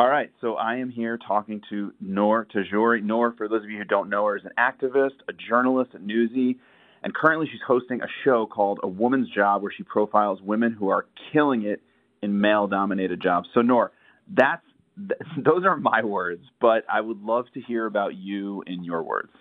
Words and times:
All 0.00 0.08
right, 0.08 0.30
so 0.40 0.54
I 0.54 0.76
am 0.76 0.88
here 0.88 1.18
talking 1.18 1.60
to 1.68 1.92
Noor 2.00 2.46
Tagouri. 2.46 3.02
Noor, 3.02 3.34
for 3.36 3.48
those 3.48 3.62
of 3.62 3.68
you 3.68 3.76
who 3.76 3.84
don't 3.84 4.08
know 4.08 4.24
her, 4.24 4.38
is 4.38 4.44
an 4.46 4.52
activist, 4.58 5.20
a 5.28 5.34
journalist 5.34 5.90
at 5.94 6.00
Newsy, 6.00 6.58
and 7.02 7.14
currently 7.14 7.46
she's 7.52 7.60
hosting 7.66 8.00
a 8.00 8.06
show 8.24 8.46
called 8.46 8.80
A 8.82 8.88
Woman's 8.88 9.28
Job 9.28 9.60
where 9.60 9.70
she 9.76 9.82
profiles 9.82 10.40
women 10.40 10.72
who 10.72 10.88
are 10.88 11.04
killing 11.34 11.66
it 11.66 11.82
in 12.22 12.40
male-dominated 12.40 13.20
jobs. 13.20 13.50
So 13.52 13.60
Noor, 13.60 13.92
that's 14.34 14.62
those 14.96 15.66
are 15.66 15.76
my 15.76 16.02
words, 16.02 16.44
but 16.62 16.84
I 16.90 17.02
would 17.02 17.20
love 17.20 17.44
to 17.52 17.60
hear 17.60 17.84
about 17.84 18.14
you 18.14 18.64
in 18.66 18.82
your 18.82 19.02
words. 19.02 19.32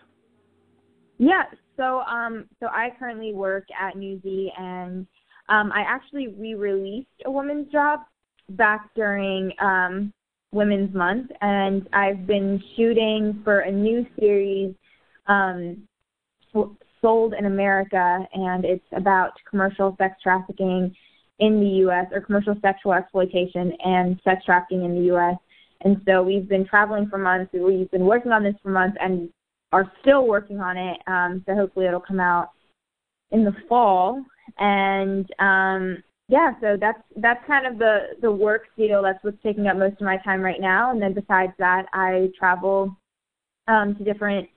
Yeah, 1.20 1.44
so 1.78 2.02
um, 2.02 2.50
so 2.60 2.66
I 2.66 2.90
currently 3.00 3.34
work 3.34 3.64
at 3.82 3.96
Newsy, 3.96 4.52
and 4.58 5.08
um, 5.48 5.72
I 5.72 5.86
actually 5.88 6.28
re-released 6.28 7.08
a 7.26 7.32
woman's 7.32 7.72
job 7.72 8.02
back 8.50 8.90
during 8.94 9.54
um, 9.62 10.12
Women's 10.52 10.94
Month, 10.96 11.32
and 11.42 11.88
I've 11.94 12.26
been 12.26 12.62
shooting 12.76 13.42
for 13.44 13.60
a 13.60 13.72
new 13.72 14.06
series, 14.20 14.74
um, 15.28 15.84
Sold 17.02 17.34
in 17.38 17.46
America, 17.46 18.28
and 18.34 18.66
it's 18.66 18.84
about 18.92 19.32
commercial 19.50 19.96
sex 19.98 20.16
trafficking 20.22 20.94
in 21.40 21.60
the 21.62 21.70
U.S. 21.84 22.08
or 22.12 22.20
commercial 22.20 22.56
sexual 22.62 22.94
exploitation 22.94 23.72
and 23.84 24.20
sex 24.24 24.44
trafficking 24.44 24.84
in 24.84 24.96
the 24.96 25.06
U.S. 25.06 25.36
And 25.82 26.02
so 26.06 26.22
we've 26.24 26.50
been 26.50 26.68
traveling 26.68 27.08
for 27.10 27.18
months. 27.18 27.54
We've 27.54 27.90
been 27.92 28.06
working 28.06 28.32
on 28.32 28.44
this 28.44 28.56
for 28.62 28.70
months 28.70 28.98
and 29.00 29.30
are 29.72 29.90
still 30.02 30.28
working 30.28 30.60
on 30.60 30.78
it. 30.78 30.98
Um, 31.08 31.44
so 31.46 31.56
hopefully 31.56 31.86
it'll 31.86 32.02
come 32.02 32.20
out 32.20 32.50
in 33.32 33.46
the 33.46 33.54
fall. 33.70 34.22
And 34.58 35.26
um, 35.40 36.04
yeah, 36.30 36.54
so 36.62 36.78
that's 36.80 37.02
that's 37.16 37.44
kind 37.48 37.66
of 37.66 37.80
the 37.80 38.16
the 38.22 38.32
work 38.32 38.68
deal. 38.78 39.02
That's 39.02 39.22
what's 39.24 39.42
taking 39.42 39.66
up 39.66 39.78
most 39.78 39.94
of 39.94 40.02
my 40.02 40.18
time 40.18 40.42
right 40.42 40.62
now. 40.62 40.92
And 40.92 41.02
then 41.02 41.14
besides 41.14 41.54
that, 41.58 41.88
I 41.92 42.30
travel 42.38 42.96
um, 43.68 43.96
to 43.96 44.04
different 44.04 44.48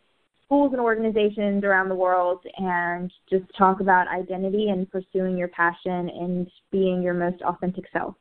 schools 0.44 0.72
and 0.72 0.80
organizations 0.82 1.64
around 1.64 1.88
the 1.88 1.94
world 1.94 2.40
and 2.58 3.10
just 3.30 3.44
talk 3.56 3.80
about 3.80 4.06
identity 4.08 4.68
and 4.68 4.90
pursuing 4.90 5.38
your 5.38 5.48
passion 5.48 6.10
and 6.10 6.46
being 6.70 7.02
your 7.02 7.14
most 7.14 7.40
authentic 7.40 7.84
self. 7.90 8.16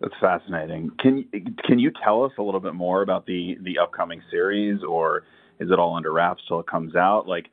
That's 0.00 0.14
fascinating. 0.20 0.92
Can 1.00 1.28
can 1.66 1.80
you 1.80 1.90
tell 2.04 2.22
us 2.22 2.32
a 2.38 2.42
little 2.42 2.60
bit 2.60 2.74
more 2.74 3.02
about 3.02 3.26
the 3.26 3.56
the 3.62 3.80
upcoming 3.80 4.22
series, 4.30 4.80
or 4.88 5.24
is 5.58 5.72
it 5.72 5.78
all 5.80 5.96
under 5.96 6.12
wraps 6.12 6.42
till 6.46 6.60
it 6.60 6.68
comes 6.68 6.94
out? 6.94 7.26
Like 7.26 7.46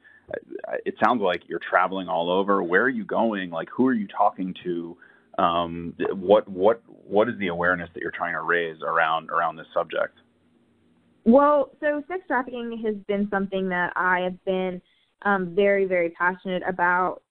it 0.85 0.95
sounds 1.03 1.21
like 1.21 1.43
you're 1.47 1.59
traveling 1.69 2.07
all 2.07 2.29
over. 2.29 2.63
Where 2.63 2.83
are 2.83 2.89
you 2.89 3.05
going? 3.05 3.49
Like, 3.49 3.69
who 3.75 3.87
are 3.87 3.93
you 3.93 4.07
talking 4.07 4.53
to? 4.63 4.97
Um, 5.37 5.95
what 6.13 6.47
what 6.47 6.81
what 6.87 7.27
is 7.27 7.35
the 7.39 7.47
awareness 7.47 7.89
that 7.93 8.01
you're 8.01 8.11
trying 8.11 8.33
to 8.33 8.41
raise 8.41 8.77
around 8.83 9.29
around 9.29 9.55
this 9.55 9.65
subject? 9.73 10.17
Well, 11.25 11.71
so 11.79 12.03
sex 12.07 12.21
trafficking 12.27 12.81
has 12.85 12.95
been 13.07 13.27
something 13.31 13.69
that 13.69 13.93
I 13.95 14.19
have 14.19 14.43
been 14.45 14.81
um, 15.23 15.55
very 15.55 15.85
very 15.85 16.09
passionate 16.11 16.61
about 16.67 17.21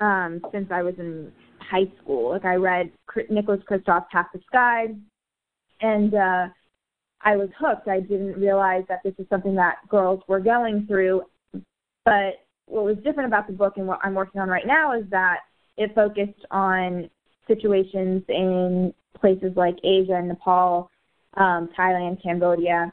um, 0.00 0.40
since 0.52 0.68
I 0.70 0.82
was 0.82 0.94
in 0.98 1.30
high 1.58 1.90
school. 2.02 2.30
Like 2.30 2.44
I 2.44 2.54
read 2.54 2.90
Nicholas 3.28 3.60
Kristof's 3.66 4.06
Half 4.10 4.26
the 4.32 4.40
Sky, 4.46 4.86
and 5.80 6.14
uh, 6.14 6.46
I 7.22 7.36
was 7.36 7.48
hooked. 7.58 7.88
I 7.88 8.00
didn't 8.00 8.40
realize 8.40 8.84
that 8.88 9.00
this 9.04 9.14
is 9.18 9.26
something 9.28 9.54
that 9.56 9.76
girls 9.88 10.22
were 10.28 10.40
going 10.40 10.86
through, 10.86 11.22
but 12.06 12.46
what 12.66 12.84
was 12.84 12.96
different 13.04 13.26
about 13.26 13.46
the 13.46 13.52
book 13.52 13.74
and 13.76 13.86
what 13.86 13.98
I'm 14.02 14.14
working 14.14 14.40
on 14.40 14.48
right 14.48 14.66
now 14.66 14.98
is 14.98 15.04
that 15.10 15.40
it 15.76 15.94
focused 15.94 16.46
on 16.50 17.10
situations 17.46 18.22
in 18.28 18.94
places 19.20 19.52
like 19.56 19.76
Asia 19.84 20.14
and 20.14 20.28
Nepal, 20.28 20.90
um, 21.36 21.68
Thailand, 21.78 22.22
Cambodia, 22.22 22.92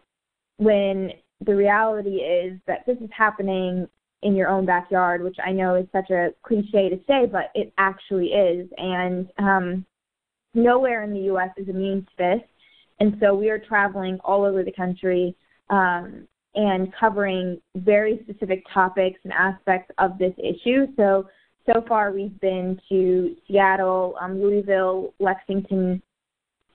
when 0.58 1.11
the 1.45 1.55
reality 1.55 2.17
is 2.17 2.59
that 2.67 2.86
this 2.86 2.97
is 2.97 3.09
happening 3.16 3.88
in 4.23 4.36
your 4.36 4.50
own 4.50 4.66
backyard, 4.66 5.22
which 5.23 5.38
I 5.45 5.52
know 5.52 5.76
is 5.76 5.86
such 5.92 6.10
a 6.10 6.30
cliche 6.43 6.89
to 6.89 6.99
say, 7.08 7.26
but 7.30 7.52
it 7.54 7.73
actually 7.77 8.27
is. 8.27 8.70
And 8.77 9.30
um, 9.37 9.86
nowhere 10.54 11.04
in 11.04 11.14
the 11.14 11.20
U.S. 11.21 11.49
is 11.58 11.67
immune 11.67 12.02
to 12.04 12.11
this. 12.17 12.42
And 12.99 13.17
so 13.20 13.36
we 13.36 13.49
are 13.49 13.60
traveling 13.60 14.17
all 14.23 14.43
over 14.43 14.64
the 14.64 14.71
country 14.71 15.36
um, 15.70 16.27
and 16.55 16.93
covering 16.99 17.59
very 17.75 18.19
specific 18.23 18.64
topics 18.73 19.19
and 19.23 19.33
aspects 19.33 19.91
of 19.97 20.17
this 20.17 20.33
issue. 20.37 20.87
So 20.95 21.27
so 21.65 21.83
far 21.87 22.11
we've 22.11 22.39
been 22.41 22.80
to 22.89 23.36
Seattle, 23.47 24.15
um, 24.19 24.41
Louisville, 24.41 25.13
Lexington, 25.19 26.02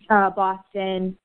uh, 0.09 0.31
Boston. 0.31 1.17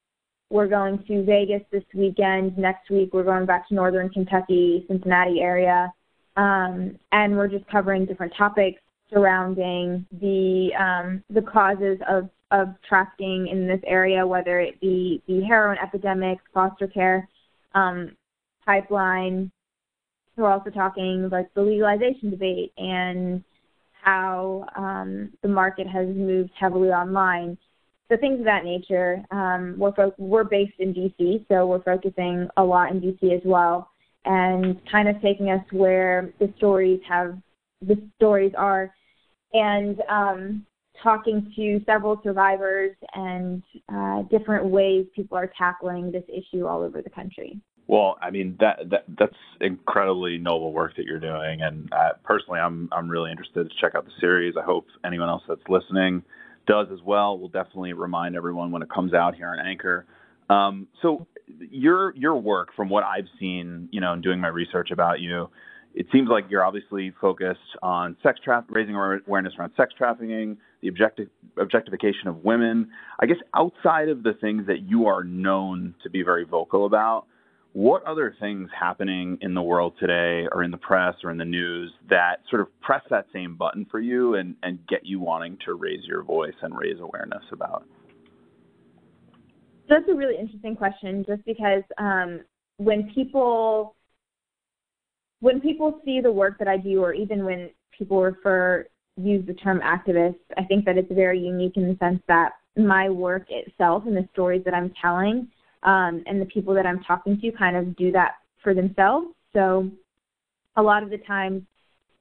We're 0.50 0.68
going 0.68 1.04
to 1.08 1.24
Vegas 1.24 1.62
this 1.72 1.84
weekend. 1.96 2.58
Next 2.58 2.90
week 2.90 3.14
we're 3.14 3.24
going 3.24 3.46
back 3.46 3.68
to 3.70 3.76
Northern 3.76 4.10
Kentucky, 4.10 4.86
Cincinnati 4.88 5.40
area, 5.40 5.92
um, 6.36 7.00
and 7.12 7.38
we're 7.38 7.48
just 7.48 7.66
covering 7.68 8.06
different 8.06 8.34
topics 8.38 8.82
surrounding 9.12 10.06
the 10.20 10.70
um, 10.78 11.24
the 11.30 11.42
causes 11.42 11.98
of 12.10 12.30
of 12.52 12.76
trafficking 12.88 13.48
in 13.48 13.68
this 13.68 13.82
area, 13.88 14.26
whether 14.26 14.60
it 14.60 14.80
be 14.80 15.24
the 15.28 15.42
heroin 15.42 15.78
epidemic, 15.82 16.38
foster 16.54 16.88
care, 16.88 17.28
um, 17.74 18.16
pipeline. 18.66 19.52
We're 20.36 20.52
also 20.52 20.70
talking 20.70 21.30
like 21.30 21.54
the 21.54 21.62
legalization 21.62 22.32
debate 22.32 22.74
and 22.78 23.44
how 24.04 24.66
um, 24.76 25.32
the 25.42 25.48
market 25.48 25.88
has 25.88 26.08
moved 26.08 26.52
heavily 26.60 26.90
online. 26.90 27.58
So 28.10 28.18
things 28.18 28.40
of 28.40 28.46
that 28.46 28.66
nature. 28.66 29.24
Um, 29.32 29.76
we're 29.78 29.94
fo- 29.94 30.14
we're 30.18 30.44
based 30.44 30.80
in 30.80 30.94
DC, 30.94 31.46
so 31.48 31.66
we're 31.66 31.82
focusing 31.84 32.48
a 32.58 32.64
lot 32.64 32.92
in 32.92 33.00
DC 33.00 33.34
as 33.34 33.42
well, 33.46 33.90
and 34.26 34.80
kind 34.92 35.08
of 35.08 35.22
taking 35.22 35.50
us 35.50 35.64
where 35.72 36.34
the 36.40 36.54
stories 36.58 37.00
have 37.08 37.38
the 37.82 37.98
stories 38.18 38.52
are, 38.58 38.94
and 39.54 40.02
um, 40.10 40.66
talking 41.02 41.52
to 41.56 41.82
several 41.86 42.20
survivors 42.24 42.96
and 43.14 43.64
uh, 43.94 44.24
different 44.24 44.66
ways 44.66 45.06
people 45.16 45.38
are 45.38 45.52
tackling 45.58 46.12
this 46.12 46.24
issue 46.28 46.66
all 46.66 46.82
over 46.82 47.02
the 47.02 47.10
country. 47.10 47.60
Well, 47.88 48.18
I 48.22 48.32
mean 48.32 48.58
that, 48.60 48.90
that 48.92 49.04
that's 49.20 49.36
incredibly 49.60 50.38
noble 50.38 50.72
work 50.72 50.96
that 50.96 51.06
you're 51.06 51.20
doing, 51.20 51.62
and 51.62 51.92
uh, 51.92 52.14
personally, 52.24 52.60
I'm 52.60 52.90
I'm 52.92 53.10
really 53.10 53.32
interested 53.32 53.70
to 53.70 53.76
check 53.82 53.96
out 53.96 54.06
the 54.06 54.12
series. 54.20 54.56
I 54.58 54.64
hope 54.64 54.88
anyone 55.06 55.30
else 55.30 55.44
that's 55.48 55.62
listening 55.68 56.24
does 56.66 56.88
as 56.94 57.00
well. 57.04 57.38
We'll 57.38 57.50
definitely 57.50 57.94
remind 57.94 58.36
everyone 58.36 58.72
when 58.72 58.82
it 58.82 58.90
comes 58.90 59.14
out 59.14 59.36
here 59.36 59.50
on 59.50 59.66
Anchor. 59.66 60.06
Um, 60.50 60.88
so 61.02 61.28
your 61.48 62.16
your 62.16 62.36
work, 62.36 62.70
from 62.76 62.90
what 62.90 63.04
I've 63.04 63.28
seen, 63.40 63.90
you 63.92 64.02
know, 64.02 64.14
in 64.14 64.22
doing 64.22 64.40
my 64.40 64.48
research 64.48 64.92
about 64.92 65.20
you, 65.20 65.50
it 65.94 66.08
seems 66.12 66.30
like 66.30 66.46
you're 66.50 66.64
obviously 66.66 67.14
focused 67.22 67.60
on 67.82 68.16
sex 68.24 68.40
trafficking, 68.44 68.76
raising 68.76 68.96
awareness 68.96 69.54
around 69.60 69.72
sex 69.78 69.94
trafficking, 69.98 70.58
the 70.82 70.88
objective, 70.88 71.28
objectification 71.58 72.28
of 72.28 72.44
women. 72.44 72.90
I 73.20 73.26
guess 73.26 73.38
outside 73.54 74.10
of 74.10 74.24
the 74.24 74.34
things 74.34 74.68
that 74.68 74.82
you 74.82 75.08
are 75.08 75.24
known 75.24 75.96
to 76.04 76.10
be 76.10 76.24
very 76.24 76.46
vocal 76.46 76.86
about, 76.86 77.26
what 77.74 78.04
other 78.04 78.36
things 78.40 78.70
happening 78.80 79.38
in 79.42 79.56
the 79.56 79.62
world 79.62 79.94
today 80.00 80.48
or 80.52 80.64
in 80.64 80.70
the 80.70 80.78
press 80.78 81.16
or 81.24 81.32
in 81.32 81.38
the 81.38 81.46
news 81.46 81.92
that 82.08 82.38
sort 82.50 82.62
of 82.62 82.68
press 82.82 83.02
that 83.10 83.26
same 83.34 83.58
button 83.58 83.86
for 83.90 84.00
you 84.00 84.36
and, 84.36 84.56
and 84.62 84.80
get 84.88 85.04
you 85.04 85.20
wanting 85.20 85.58
to 85.66 85.74
raise 85.74 86.06
your 86.06 86.24
voice 86.24 86.54
and 86.62 86.78
raise 86.78 87.00
awareness 87.00 87.44
about? 87.52 87.84
That's 89.90 90.08
a 90.08 90.14
really 90.14 90.38
interesting 90.40 90.76
question 90.76 91.26
just 91.28 91.44
because 91.46 91.84
um, 91.98 92.42
when 92.78 93.12
people 93.14 93.96
when 95.40 95.60
people 95.60 96.00
see 96.06 96.22
the 96.22 96.32
work 96.32 96.58
that 96.60 96.70
I 96.70 96.78
do, 96.78 97.04
or 97.04 97.14
even 97.14 97.44
when 97.44 97.70
people 97.98 98.22
refer 98.22 98.88
use 99.18 99.46
the 99.46 99.54
term 99.56 99.82
activist, 99.82 100.40
I 100.58 100.64
think 100.64 100.86
that 100.86 100.98
it's 100.98 101.12
very 101.12 101.38
unique 101.40 101.76
in 101.76 101.90
the 101.90 101.98
sense 101.98 102.22
that 102.30 102.52
my 102.78 103.10
work 103.10 103.48
itself 103.50 104.04
and 104.06 104.16
the 104.16 104.28
stories 104.32 104.64
that 104.64 104.74
I'm 104.74 104.94
telling 105.02 105.50
um, 105.84 106.24
and 106.26 106.42
the 106.42 106.46
people 106.46 106.74
that 106.74 106.86
I'm 106.86 107.04
talking 107.04 107.40
to 107.40 107.52
kind 107.52 107.76
of 107.76 107.96
do 107.96 108.12
that 108.12 108.36
for 108.64 108.74
themselves. 108.74 109.28
So 109.54 109.90
a 110.76 110.82
lot 110.82 111.04
of 111.04 111.10
the 111.10 111.18
times 111.20 111.64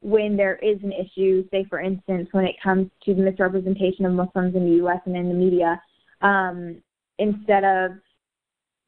when 0.01 0.37
there 0.37 0.57
is 0.57 0.79
an 0.83 0.93
issue, 0.93 1.45
say 1.51 1.65
for 1.69 1.81
instance, 1.81 2.29
when 2.33 2.45
it 2.45 2.57
comes 2.63 2.91
to 3.05 3.15
the 3.15 3.23
misrepresentation 3.23 4.05
of 4.05 4.13
Muslims 4.13 4.55
in 4.57 4.65
the 4.65 4.77
U.S. 4.77 4.99
and 5.07 5.17
in 5.17 5.29
the 5.29 5.35
media, 5.35 5.81
um, 6.23 6.83
instead 7.19 7.65
of 7.65 7.93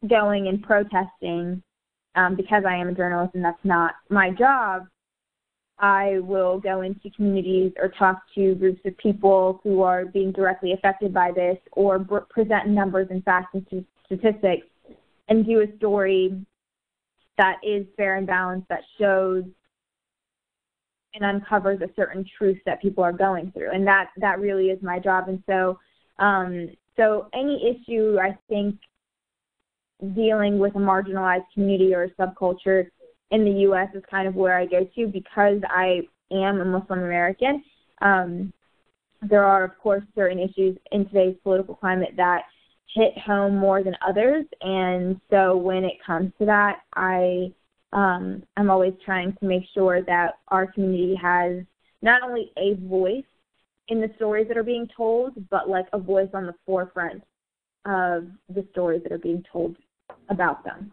going 0.09 0.49
and 0.49 0.63
protesting 0.63 1.63
um, 2.17 2.37
because 2.37 2.65
I 2.69 2.77
am 2.77 2.89
a 2.89 2.95
journalist 2.95 3.35
and 3.35 3.45
that's 3.45 3.65
not 3.65 3.95
my 4.11 4.31
job, 4.31 4.87
I 5.79 6.19
will 6.21 6.61
go 6.61 6.83
into 6.83 7.11
communities 7.11 7.73
or 7.81 7.89
talk 7.89 8.23
to 8.35 8.55
groups 8.55 8.81
of 8.85 8.97
people 8.99 9.61
who 9.65 9.83
are 9.83 10.05
being 10.05 10.31
directly 10.31 10.73
affected 10.73 11.13
by 11.13 11.33
this 11.35 11.59
or 11.73 11.99
present 12.31 12.69
numbers 12.69 13.09
and 13.11 13.25
facts 13.25 13.51
and 13.55 13.67
statistics 14.07 14.67
and 15.29 15.47
do 15.47 15.61
a 15.61 15.77
story 15.77 16.45
that 17.39 17.57
is 17.63 17.87
fair 17.97 18.17
and 18.17 18.27
balanced 18.27 18.69
that 18.69 18.83
shows 18.99 19.45
and 21.15 21.25
uncovers 21.25 21.81
a 21.81 21.89
certain 21.95 22.25
truth 22.37 22.59
that 22.67 22.83
people 22.83 23.03
are 23.03 23.13
going 23.13 23.51
through 23.53 23.71
and 23.71 23.87
that 23.87 24.11
that 24.17 24.41
really 24.41 24.67
is 24.67 24.83
my 24.83 24.99
job 24.99 25.29
and 25.29 25.43
so 25.47 25.79
um 26.19 26.69
So 26.97 27.29
any 27.33 27.57
issue 27.73 28.19
I 28.21 28.37
think 28.49 28.77
dealing 30.15 30.59
with 30.59 30.75
a 30.75 30.79
marginalized 30.79 31.47
community 31.53 31.95
or 31.95 32.05
a 32.05 32.11
subculture 32.11 32.87
in 33.31 33.45
the 33.45 33.61
U.S. 33.63 33.89
is 33.95 34.03
kind 34.11 34.29
of 34.29 34.35
where 34.35 34.59
I 34.59 34.67
go 34.67 34.87
to 34.95 35.07
because 35.07 35.61
I 35.69 36.03
am 36.31 36.61
a 36.61 36.65
Muslim 36.65 37.01
American. 37.01 37.63
Um, 38.01 38.53
there 39.23 39.45
are, 39.45 39.65
of 39.65 39.79
course, 39.79 40.05
certain 40.15 40.39
issues 40.39 40.77
in 40.93 41.07
today's 41.07 41.37
political 41.43 41.75
climate 41.75 42.11
that 42.17 42.43
hit 42.93 43.17
home 43.19 43.57
more 43.57 43.83
than 43.83 43.97
others, 44.07 44.45
and 44.61 45.21
so 45.31 45.57
when 45.57 45.85
it 45.85 45.95
comes 46.05 46.33
to 46.39 46.47
that, 46.47 46.81
I 46.95 47.53
um, 47.93 48.43
I'm 48.57 48.71
always 48.71 48.95
trying 49.05 49.37
to 49.39 49.47
make 49.47 49.63
sure 49.73 50.03
that 50.03 50.39
our 50.49 50.67
community 50.67 51.15
has 51.21 51.63
not 52.03 52.23
only 52.23 52.51
a 52.57 52.75
voice 52.89 53.25
in 53.89 54.01
the 54.01 54.11
stories 54.17 54.49
that 54.49 54.57
are 54.57 54.65
being 54.65 54.89
told, 54.97 55.33
but 55.49 55.69
like 55.69 55.87
a 55.93 55.99
voice 55.99 56.29
on 56.35 56.47
the 56.47 56.55
forefront 56.67 57.23
of 57.85 58.27
the 58.49 58.67
stories 58.73 59.03
that 59.05 59.13
are 59.13 59.19
being 59.19 59.45
told 59.51 59.77
about 60.29 60.65
them. 60.65 60.93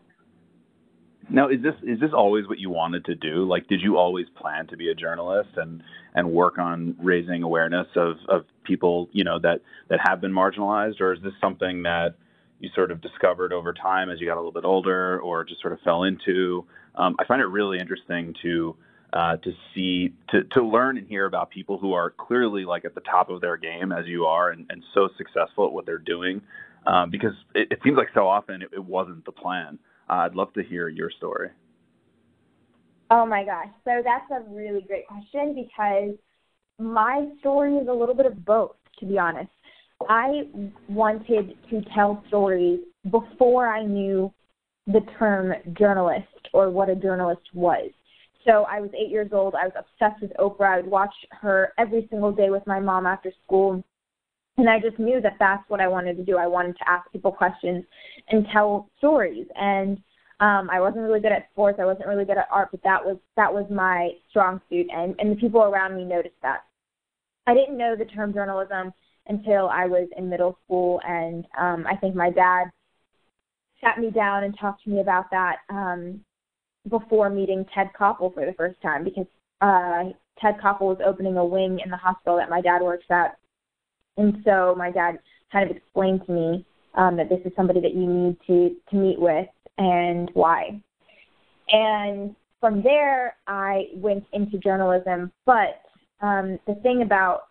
Now, 1.31 1.47
is 1.47 1.61
this 1.61 1.75
is 1.83 1.99
this 1.99 2.11
always 2.13 2.47
what 2.47 2.59
you 2.59 2.69
wanted 2.69 3.05
to 3.05 3.15
do? 3.15 3.47
Like, 3.47 3.67
did 3.67 3.81
you 3.81 3.97
always 3.97 4.27
plan 4.35 4.67
to 4.67 4.77
be 4.77 4.89
a 4.89 4.95
journalist 4.95 5.51
and 5.55 5.81
and 6.13 6.31
work 6.31 6.57
on 6.59 6.95
raising 6.99 7.41
awareness 7.41 7.87
of 7.95 8.17
of 8.27 8.43
people 8.65 9.07
you 9.13 9.23
know 9.23 9.39
that 9.39 9.61
that 9.89 9.99
have 10.03 10.19
been 10.19 10.33
marginalized, 10.33 10.99
or 10.99 11.13
is 11.13 11.21
this 11.23 11.33
something 11.39 11.83
that 11.83 12.15
you 12.59 12.69
sort 12.75 12.91
of 12.91 13.01
discovered 13.01 13.53
over 13.53 13.73
time 13.73 14.09
as 14.09 14.19
you 14.19 14.27
got 14.27 14.35
a 14.35 14.41
little 14.41 14.51
bit 14.51 14.65
older, 14.65 15.19
or 15.21 15.45
just 15.45 15.61
sort 15.61 15.71
of 15.71 15.79
fell 15.81 16.03
into? 16.03 16.65
Um, 16.95 17.15
I 17.17 17.23
find 17.25 17.41
it 17.41 17.45
really 17.45 17.79
interesting 17.79 18.35
to 18.41 18.75
uh, 19.13 19.37
to 19.37 19.53
see 19.73 20.13
to 20.31 20.43
to 20.43 20.61
learn 20.61 20.97
and 20.97 21.07
hear 21.07 21.25
about 21.25 21.49
people 21.49 21.77
who 21.77 21.93
are 21.93 22.09
clearly 22.09 22.65
like 22.65 22.83
at 22.83 22.93
the 22.93 23.01
top 23.01 23.29
of 23.29 23.39
their 23.39 23.55
game 23.55 23.93
as 23.93 24.05
you 24.05 24.25
are, 24.25 24.49
and, 24.49 24.65
and 24.69 24.83
so 24.93 25.07
successful 25.17 25.65
at 25.65 25.71
what 25.71 25.85
they're 25.85 25.97
doing, 25.97 26.41
um, 26.87 27.09
because 27.09 27.33
it, 27.55 27.69
it 27.71 27.79
seems 27.85 27.95
like 27.95 28.09
so 28.13 28.27
often 28.27 28.61
it, 28.61 28.69
it 28.73 28.83
wasn't 28.83 29.23
the 29.23 29.31
plan. 29.31 29.79
I'd 30.11 30.35
love 30.35 30.51
to 30.53 30.63
hear 30.63 30.89
your 30.89 31.09
story. 31.09 31.49
Oh 33.09 33.25
my 33.25 33.43
gosh. 33.45 33.69
So 33.85 34.01
that's 34.03 34.29
a 34.31 34.49
really 34.49 34.81
great 34.81 35.07
question 35.07 35.55
because 35.55 36.15
my 36.77 37.27
story 37.39 37.77
is 37.77 37.87
a 37.87 37.93
little 37.93 38.15
bit 38.15 38.25
of 38.25 38.45
both, 38.45 38.75
to 38.99 39.05
be 39.05 39.17
honest. 39.17 39.49
I 40.09 40.43
wanted 40.89 41.55
to 41.69 41.81
tell 41.95 42.23
stories 42.27 42.81
before 43.09 43.67
I 43.67 43.85
knew 43.85 44.33
the 44.87 45.01
term 45.17 45.53
journalist 45.77 46.27
or 46.53 46.69
what 46.69 46.89
a 46.89 46.95
journalist 46.95 47.43
was. 47.53 47.91
So 48.45 48.65
I 48.69 48.81
was 48.81 48.89
eight 48.97 49.11
years 49.11 49.29
old. 49.31 49.53
I 49.55 49.67
was 49.67 49.73
obsessed 49.77 50.21
with 50.21 50.31
Oprah. 50.39 50.73
I 50.73 50.81
would 50.81 50.89
watch 50.89 51.13
her 51.41 51.71
every 51.77 52.07
single 52.09 52.31
day 52.31 52.49
with 52.49 52.65
my 52.65 52.79
mom 52.79 53.05
after 53.05 53.31
school. 53.45 53.83
And 54.57 54.69
I 54.69 54.79
just 54.79 54.99
knew 54.99 55.21
that 55.21 55.37
that's 55.39 55.63
what 55.69 55.79
I 55.79 55.87
wanted 55.87 56.17
to 56.17 56.23
do. 56.23 56.37
I 56.37 56.47
wanted 56.47 56.77
to 56.77 56.89
ask 56.89 57.09
people 57.11 57.31
questions 57.31 57.83
and 58.29 58.45
tell 58.51 58.89
stories. 58.97 59.47
And 59.55 59.97
um, 60.41 60.69
I 60.71 60.79
wasn't 60.79 61.03
really 61.03 61.19
good 61.19 61.31
at 61.31 61.47
sports. 61.51 61.79
I 61.79 61.85
wasn't 61.85 62.07
really 62.07 62.25
good 62.25 62.37
at 62.37 62.47
art, 62.51 62.69
but 62.71 62.81
that 62.83 63.05
was 63.05 63.17
that 63.37 63.53
was 63.53 63.65
my 63.69 64.09
strong 64.29 64.59
suit, 64.69 64.87
and 64.91 65.15
and 65.19 65.31
the 65.31 65.39
people 65.39 65.61
around 65.61 65.95
me 65.95 66.03
noticed 66.03 66.41
that. 66.41 66.63
I 67.45 67.53
didn't 67.53 67.77
know 67.77 67.95
the 67.95 68.05
term 68.05 68.33
journalism 68.33 68.91
until 69.27 69.69
I 69.69 69.85
was 69.85 70.09
in 70.17 70.29
middle 70.29 70.57
school, 70.65 70.99
and 71.07 71.45
um, 71.59 71.85
I 71.87 71.95
think 71.95 72.15
my 72.15 72.31
dad 72.31 72.71
sat 73.81 73.99
me 73.99 74.09
down 74.09 74.43
and 74.43 74.57
talked 74.59 74.83
to 74.83 74.89
me 74.89 74.99
about 74.99 75.25
that 75.29 75.57
um, 75.69 76.21
before 76.89 77.29
meeting 77.29 77.65
Ted 77.73 77.89
Koppel 77.99 78.33
for 78.33 78.45
the 78.45 78.53
first 78.57 78.81
time 78.81 79.03
because 79.03 79.27
uh, 79.61 80.05
Ted 80.39 80.55
Koppel 80.63 80.81
was 80.81 81.01
opening 81.05 81.37
a 81.37 81.45
wing 81.45 81.79
in 81.83 81.91
the 81.91 81.97
hospital 81.97 82.37
that 82.37 82.49
my 82.49 82.61
dad 82.61 82.81
works 82.81 83.05
at, 83.09 83.37
and 84.17 84.41
so 84.45 84.75
my 84.77 84.91
dad 84.91 85.19
kind 85.51 85.69
of 85.69 85.75
explained 85.75 86.25
to 86.25 86.31
me 86.31 86.65
um, 86.95 87.15
that 87.17 87.29
this 87.29 87.39
is 87.45 87.51
somebody 87.55 87.79
that 87.81 87.93
you 87.93 88.05
need 88.05 88.37
to 88.47 88.75
to 88.89 88.95
meet 88.95 89.19
with 89.19 89.47
and 89.77 90.29
why. 90.33 90.81
And 91.69 92.35
from 92.59 92.83
there, 92.83 93.35
I 93.47 93.87
went 93.95 94.23
into 94.33 94.57
journalism. 94.57 95.31
But 95.45 95.81
um, 96.21 96.59
the 96.67 96.75
thing 96.83 97.01
about 97.01 97.43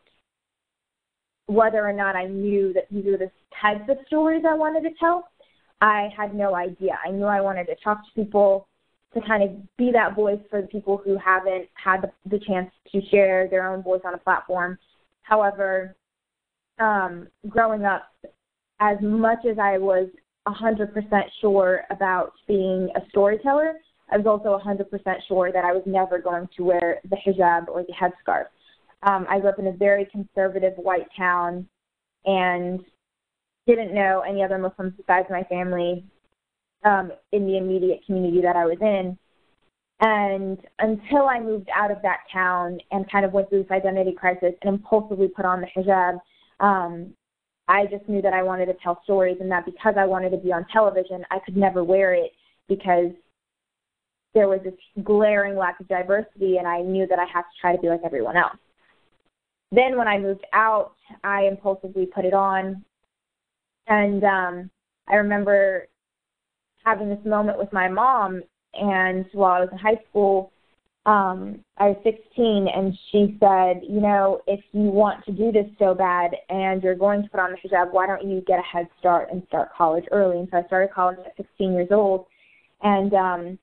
whether 1.46 1.86
or 1.86 1.92
not 1.92 2.14
I 2.14 2.26
knew 2.26 2.72
that 2.74 2.86
these 2.90 3.04
were 3.04 3.16
the 3.16 3.30
types 3.60 3.88
of 3.88 3.98
stories 4.06 4.44
I 4.48 4.54
wanted 4.54 4.88
to 4.88 4.94
tell, 5.00 5.28
I 5.80 6.08
had 6.16 6.34
no 6.34 6.54
idea. 6.54 6.98
I 7.04 7.10
knew 7.10 7.24
I 7.24 7.40
wanted 7.40 7.66
to 7.66 7.74
talk 7.82 7.98
to 8.04 8.22
people 8.22 8.68
to 9.14 9.20
kind 9.22 9.42
of 9.42 9.76
be 9.76 9.90
that 9.90 10.14
voice 10.14 10.38
for 10.48 10.62
the 10.62 10.68
people 10.68 11.02
who 11.04 11.18
haven't 11.18 11.68
had 11.74 12.02
the, 12.02 12.12
the 12.30 12.38
chance 12.44 12.70
to 12.92 13.00
share 13.10 13.48
their 13.48 13.66
own 13.66 13.82
voice 13.82 14.02
on 14.04 14.14
a 14.14 14.18
platform. 14.18 14.78
However, 15.22 15.96
um, 16.80 17.28
growing 17.48 17.84
up, 17.84 18.10
as 18.80 18.96
much 19.00 19.44
as 19.50 19.58
I 19.58 19.78
was 19.78 20.08
100% 20.48 20.92
sure 21.40 21.82
about 21.90 22.32
being 22.48 22.88
a 22.96 23.00
storyteller, 23.10 23.74
I 24.10 24.16
was 24.16 24.26
also 24.26 24.58
100% 24.58 25.14
sure 25.28 25.52
that 25.52 25.64
I 25.64 25.72
was 25.72 25.82
never 25.86 26.18
going 26.18 26.48
to 26.56 26.64
wear 26.64 27.00
the 27.08 27.16
hijab 27.16 27.68
or 27.68 27.84
the 27.84 27.92
headscarf. 27.92 28.46
Um, 29.02 29.26
I 29.30 29.38
grew 29.38 29.50
up 29.50 29.58
in 29.58 29.68
a 29.68 29.72
very 29.72 30.06
conservative 30.06 30.74
white 30.76 31.06
town 31.16 31.66
and 32.24 32.80
didn't 33.66 33.94
know 33.94 34.22
any 34.26 34.42
other 34.42 34.58
Muslims 34.58 34.94
besides 34.96 35.28
my 35.30 35.42
family 35.44 36.04
um, 36.84 37.12
in 37.32 37.46
the 37.46 37.56
immediate 37.56 38.00
community 38.04 38.40
that 38.42 38.56
I 38.56 38.64
was 38.66 38.78
in. 38.80 39.16
And 40.00 40.58
until 40.78 41.28
I 41.28 41.40
moved 41.40 41.68
out 41.74 41.90
of 41.90 41.98
that 42.02 42.20
town 42.32 42.78
and 42.90 43.10
kind 43.10 43.24
of 43.24 43.32
went 43.32 43.50
through 43.50 43.62
this 43.62 43.70
identity 43.70 44.12
crisis 44.12 44.54
and 44.62 44.74
impulsively 44.74 45.28
put 45.28 45.44
on 45.44 45.60
the 45.60 45.66
hijab, 45.76 46.18
um, 46.60 47.14
I 47.68 47.86
just 47.86 48.08
knew 48.08 48.20
that 48.22 48.32
I 48.32 48.42
wanted 48.42 48.66
to 48.66 48.74
tell 48.82 49.00
stories 49.04 49.38
and 49.40 49.50
that 49.50 49.64
because 49.64 49.94
I 49.96 50.04
wanted 50.04 50.30
to 50.30 50.36
be 50.36 50.52
on 50.52 50.66
television, 50.72 51.24
I 51.30 51.38
could 51.44 51.56
never 51.56 51.84
wear 51.84 52.14
it 52.14 52.32
because 52.68 53.12
there 54.34 54.48
was 54.48 54.60
this 54.64 54.74
glaring 55.04 55.56
lack 55.56 55.80
of 55.80 55.88
diversity 55.88 56.58
and 56.58 56.66
I 56.66 56.82
knew 56.82 57.06
that 57.06 57.18
I 57.18 57.24
had 57.24 57.42
to 57.42 57.60
try 57.60 57.74
to 57.74 57.80
be 57.80 57.88
like 57.88 58.00
everyone 58.04 58.36
else. 58.36 58.56
Then 59.72 59.96
when 59.96 60.08
I 60.08 60.18
moved 60.18 60.44
out, 60.52 60.94
I 61.22 61.44
impulsively 61.44 62.06
put 62.06 62.24
it 62.24 62.34
on. 62.34 62.84
And 63.86 64.24
um 64.24 64.70
I 65.08 65.14
remember 65.16 65.86
having 66.84 67.08
this 67.08 67.24
moment 67.24 67.58
with 67.58 67.72
my 67.72 67.88
mom 67.88 68.42
and 68.74 69.26
while 69.32 69.52
I 69.52 69.60
was 69.60 69.68
in 69.72 69.78
high 69.78 70.00
school, 70.08 70.52
um, 71.10 71.64
I 71.76 71.88
was 71.88 71.96
16, 72.04 72.68
and 72.72 72.96
she 73.10 73.36
said, 73.40 73.82
you 73.82 74.00
know, 74.00 74.42
if 74.46 74.60
you 74.70 74.82
want 74.82 75.24
to 75.24 75.32
do 75.32 75.50
this 75.50 75.66
so 75.76 75.92
bad 75.92 76.30
and 76.48 76.80
you're 76.82 76.94
going 76.94 77.24
to 77.24 77.28
put 77.28 77.40
on 77.40 77.50
the 77.50 77.68
hijab, 77.68 77.92
why 77.92 78.06
don't 78.06 78.22
you 78.22 78.42
get 78.46 78.60
a 78.60 78.62
head 78.62 78.86
start 79.00 79.28
and 79.32 79.42
start 79.48 79.70
college 79.76 80.04
early? 80.12 80.38
And 80.38 80.48
so 80.50 80.58
I 80.58 80.66
started 80.66 80.94
college 80.94 81.18
at 81.26 81.36
16 81.36 81.72
years 81.72 81.88
old, 81.90 82.26
and 82.82 83.12
um, 83.14 83.58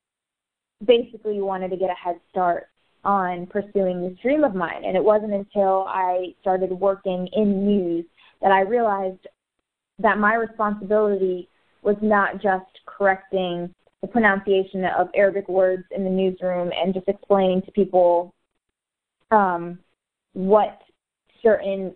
basically 0.85 1.41
wanted 1.41 1.69
to 1.69 1.77
get 1.77 1.89
a 1.89 1.93
head 1.93 2.19
start 2.29 2.67
on 3.05 3.47
pursuing 3.47 4.01
this 4.01 4.19
dream 4.21 4.43
of 4.43 4.53
mine. 4.53 4.83
And 4.83 4.97
it 4.97 5.03
wasn't 5.03 5.33
until 5.33 5.85
I 5.87 6.33
started 6.41 6.71
working 6.71 7.29
in 7.31 7.65
news 7.65 8.05
that 8.41 8.51
I 8.51 8.61
realized 8.61 9.25
that 9.99 10.17
my 10.17 10.35
responsibility 10.35 11.47
was 11.81 11.95
not 12.01 12.41
just 12.41 12.65
correcting 12.85 13.73
the 14.01 14.07
pronunciation 14.07 14.85
of 14.85 15.09
Arabic 15.15 15.47
words 15.49 15.83
in 15.91 16.03
the 16.03 16.09
newsroom 16.09 16.71
and 16.75 16.93
just 16.93 17.07
explaining 17.07 17.61
to 17.63 17.71
people 17.71 18.33
um, 19.31 19.79
what 20.33 20.79
certain 21.41 21.95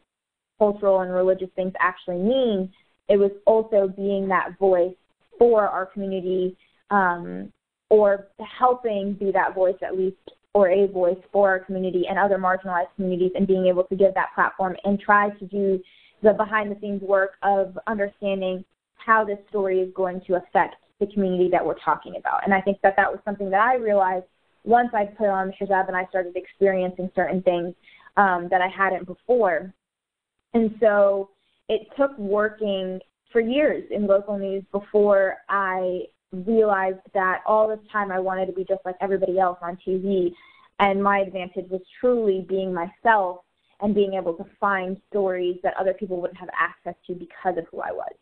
cultural 0.57 1.01
and 1.01 1.11
religious 1.11 1.49
things 1.55 1.73
actually 1.79 2.17
mean. 2.17 2.71
It 3.07 3.17
was 3.17 3.31
also 3.45 3.87
being 3.95 4.27
that 4.29 4.57
voice 4.59 4.95
for 5.37 5.67
our 5.67 5.85
community 5.85 6.57
um, 6.89 7.51
or 7.89 8.27
helping 8.59 9.13
be 9.13 9.31
that 9.31 9.53
voice 9.53 9.75
at 9.81 9.97
least 9.97 10.17
or 10.53 10.69
a 10.69 10.87
voice 10.87 11.17
for 11.31 11.49
our 11.49 11.59
community 11.59 12.03
and 12.09 12.19
other 12.19 12.37
marginalized 12.37 12.93
communities 12.95 13.31
and 13.35 13.47
being 13.47 13.67
able 13.67 13.83
to 13.85 13.95
give 13.95 14.13
that 14.13 14.29
platform 14.35 14.75
and 14.83 14.99
try 14.99 15.29
to 15.29 15.45
do 15.45 15.79
the 16.23 16.33
behind 16.33 16.71
the 16.71 16.79
scenes 16.79 17.01
work 17.01 17.31
of 17.41 17.77
understanding 17.87 18.63
how 18.95 19.23
this 19.23 19.37
story 19.49 19.79
is 19.79 19.89
going 19.95 20.21
to 20.27 20.35
affect 20.35 20.75
the 21.01 21.07
community 21.07 21.49
that 21.49 21.65
we're 21.65 21.79
talking 21.79 22.15
about. 22.15 22.45
And 22.45 22.53
I 22.53 22.61
think 22.61 22.79
that 22.83 22.95
that 22.95 23.11
was 23.11 23.19
something 23.25 23.49
that 23.49 23.59
I 23.59 23.75
realized 23.75 24.25
once 24.63 24.89
I 24.93 25.05
put 25.05 25.27
on 25.27 25.51
hijab 25.59 25.87
and 25.87 25.97
I 25.97 26.05
started 26.05 26.37
experiencing 26.37 27.11
certain 27.15 27.41
things 27.41 27.73
um, 28.15 28.47
that 28.49 28.61
I 28.61 28.67
hadn't 28.67 29.05
before. 29.05 29.73
And 30.53 30.75
so 30.79 31.31
it 31.67 31.87
took 31.97 32.17
working 32.17 32.99
for 33.31 33.41
years 33.41 33.83
in 33.91 34.07
local 34.07 34.37
news 34.37 34.63
before 34.71 35.37
I 35.49 36.03
realized 36.31 36.99
that 37.13 37.41
all 37.45 37.67
this 37.67 37.79
time 37.91 38.11
I 38.11 38.19
wanted 38.19 38.45
to 38.47 38.53
be 38.53 38.63
just 38.63 38.81
like 38.85 38.95
everybody 39.01 39.39
else 39.39 39.57
on 39.61 39.77
TV. 39.85 40.31
And 40.79 41.03
my 41.03 41.19
advantage 41.19 41.69
was 41.69 41.81
truly 41.99 42.45
being 42.47 42.73
myself 42.73 43.39
and 43.81 43.95
being 43.95 44.13
able 44.13 44.33
to 44.33 44.45
find 44.59 44.97
stories 45.09 45.57
that 45.63 45.75
other 45.77 45.93
people 45.93 46.21
wouldn't 46.21 46.39
have 46.39 46.49
access 46.57 46.95
to 47.07 47.15
because 47.15 47.57
of 47.57 47.65
who 47.71 47.81
I 47.81 47.91
was. 47.91 48.13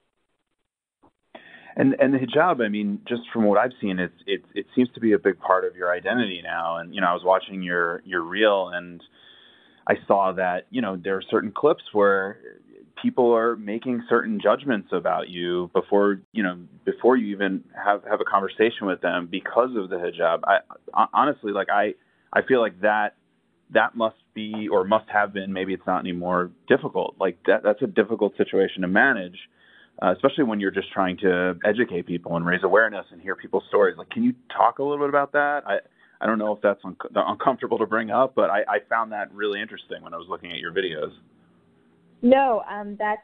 And 1.80 1.96
and 1.98 2.14
the 2.14 2.18
hijab, 2.18 2.64
I 2.64 2.68
mean, 2.68 3.00
just 3.08 3.22
from 3.32 3.46
what 3.46 3.58
I've 3.58 3.72
seen, 3.80 4.00
it's 4.00 4.14
it 4.28 4.44
it 4.54 4.66
seems 4.76 4.90
to 4.96 5.00
be 5.00 5.14
a 5.14 5.18
big 5.18 5.40
part 5.40 5.64
of 5.64 5.78
your 5.78 5.94
identity 5.94 6.42
now. 6.44 6.76
And 6.76 6.94
you 6.94 7.00
know, 7.00 7.08
I 7.08 7.14
was 7.14 7.24
watching 7.24 7.64
your 7.64 8.02
your 8.06 8.22
reel, 8.22 8.68
and 8.68 9.02
I 9.88 9.94
saw 10.06 10.34
that 10.34 10.68
you 10.72 10.82
know 10.82 10.98
there 11.02 11.16
are 11.16 11.24
certain 11.32 11.54
clips 11.54 11.84
where 11.94 12.38
people 13.02 13.34
are 13.34 13.56
making 13.56 14.04
certain 14.10 14.42
judgments 14.44 14.90
about 14.92 15.30
you 15.30 15.72
before 15.74 16.22
you 16.34 16.44
know 16.44 16.60
before 16.84 17.16
you 17.16 17.28
even 17.34 17.64
have 17.74 18.04
have 18.04 18.20
a 18.20 18.26
conversation 18.26 18.86
with 18.86 19.00
them 19.00 19.30
because 19.32 19.70
of 19.78 19.90
the 19.90 19.96
hijab. 19.96 20.42
I 20.46 21.06
honestly 21.14 21.54
like 21.54 21.70
I 21.72 21.94
I 22.34 22.42
feel 22.42 22.60
like 22.60 22.82
that 22.82 23.16
that 23.72 23.96
must 23.96 24.18
be 24.34 24.68
or 24.70 24.84
must 24.84 25.10
have 25.10 25.32
been 25.32 25.54
maybe 25.54 25.74
it's 25.74 25.88
not 25.88 26.00
anymore 26.00 26.52
difficult. 26.68 27.16
Like 27.22 27.38
that 27.48 27.64
that's 27.64 27.82
a 27.82 27.88
difficult 27.88 28.36
situation 28.36 28.82
to 28.82 28.90
manage. 28.90 29.38
Uh, 30.02 30.14
especially 30.14 30.46
when 30.46 30.62
you're 30.62 30.72
just 30.72 30.90
trying 30.94 31.18
to 31.18 31.60
educate 31.66 32.08
people 32.08 32.38
and 32.38 32.46
raise 32.46 32.64
awareness 32.64 33.06
and 33.12 33.22
hear 33.22 33.36
people's 33.36 33.64
stories. 33.68 33.98
Like, 33.98 34.10
can 34.10 34.24
you 34.24 34.34
talk 34.56 34.80
a 34.80 34.84
little 34.84 34.98
bit 34.98 35.10
about 35.10 35.34
that? 35.34 35.64
I, 35.68 35.80
I 36.22 36.26
don't 36.26 36.40
know 36.40 36.54
if 36.54 36.62
that's 36.62 36.80
un- 36.86 36.96
uncomfortable 37.16 37.78
to 37.80 37.86
bring 37.86 38.10
up, 38.10 38.34
but 38.34 38.50
I, 38.50 38.60
I 38.60 38.78
found 38.90 39.12
that 39.12 39.34
really 39.34 39.62
interesting 39.62 40.02
when 40.02 40.14
I 40.14 40.18
was 40.18 40.28
looking 40.30 40.52
at 40.52 40.60
your 40.60 40.72
videos. 40.72 41.12
No, 42.22 42.64
um, 42.70 42.96
that's 42.98 43.22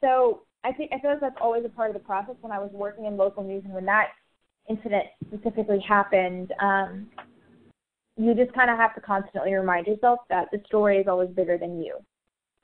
so. 0.00 0.42
I 0.62 0.72
think 0.72 0.90
I 0.92 1.00
feel 1.00 1.12
like 1.12 1.20
that's 1.20 1.36
always 1.40 1.64
a 1.64 1.70
part 1.70 1.88
of 1.88 1.94
the 1.94 2.00
process. 2.00 2.34
When 2.40 2.52
I 2.52 2.58
was 2.58 2.70
working 2.72 3.06
in 3.06 3.16
local 3.16 3.42
news, 3.42 3.62
and 3.64 3.72
when 3.72 3.86
that 3.86 4.08
incident 4.68 5.04
specifically 5.26 5.82
happened, 5.86 6.52
um, 6.62 7.08
you 8.16 8.34
just 8.34 8.52
kind 8.52 8.70
of 8.70 8.76
have 8.76 8.94
to 8.94 9.00
constantly 9.00 9.54
remind 9.54 9.86
yourself 9.86 10.20
that 10.28 10.48
the 10.52 10.60
story 10.66 10.98
is 10.98 11.08
always 11.08 11.30
bigger 11.30 11.56
than 11.56 11.82
you, 11.82 11.96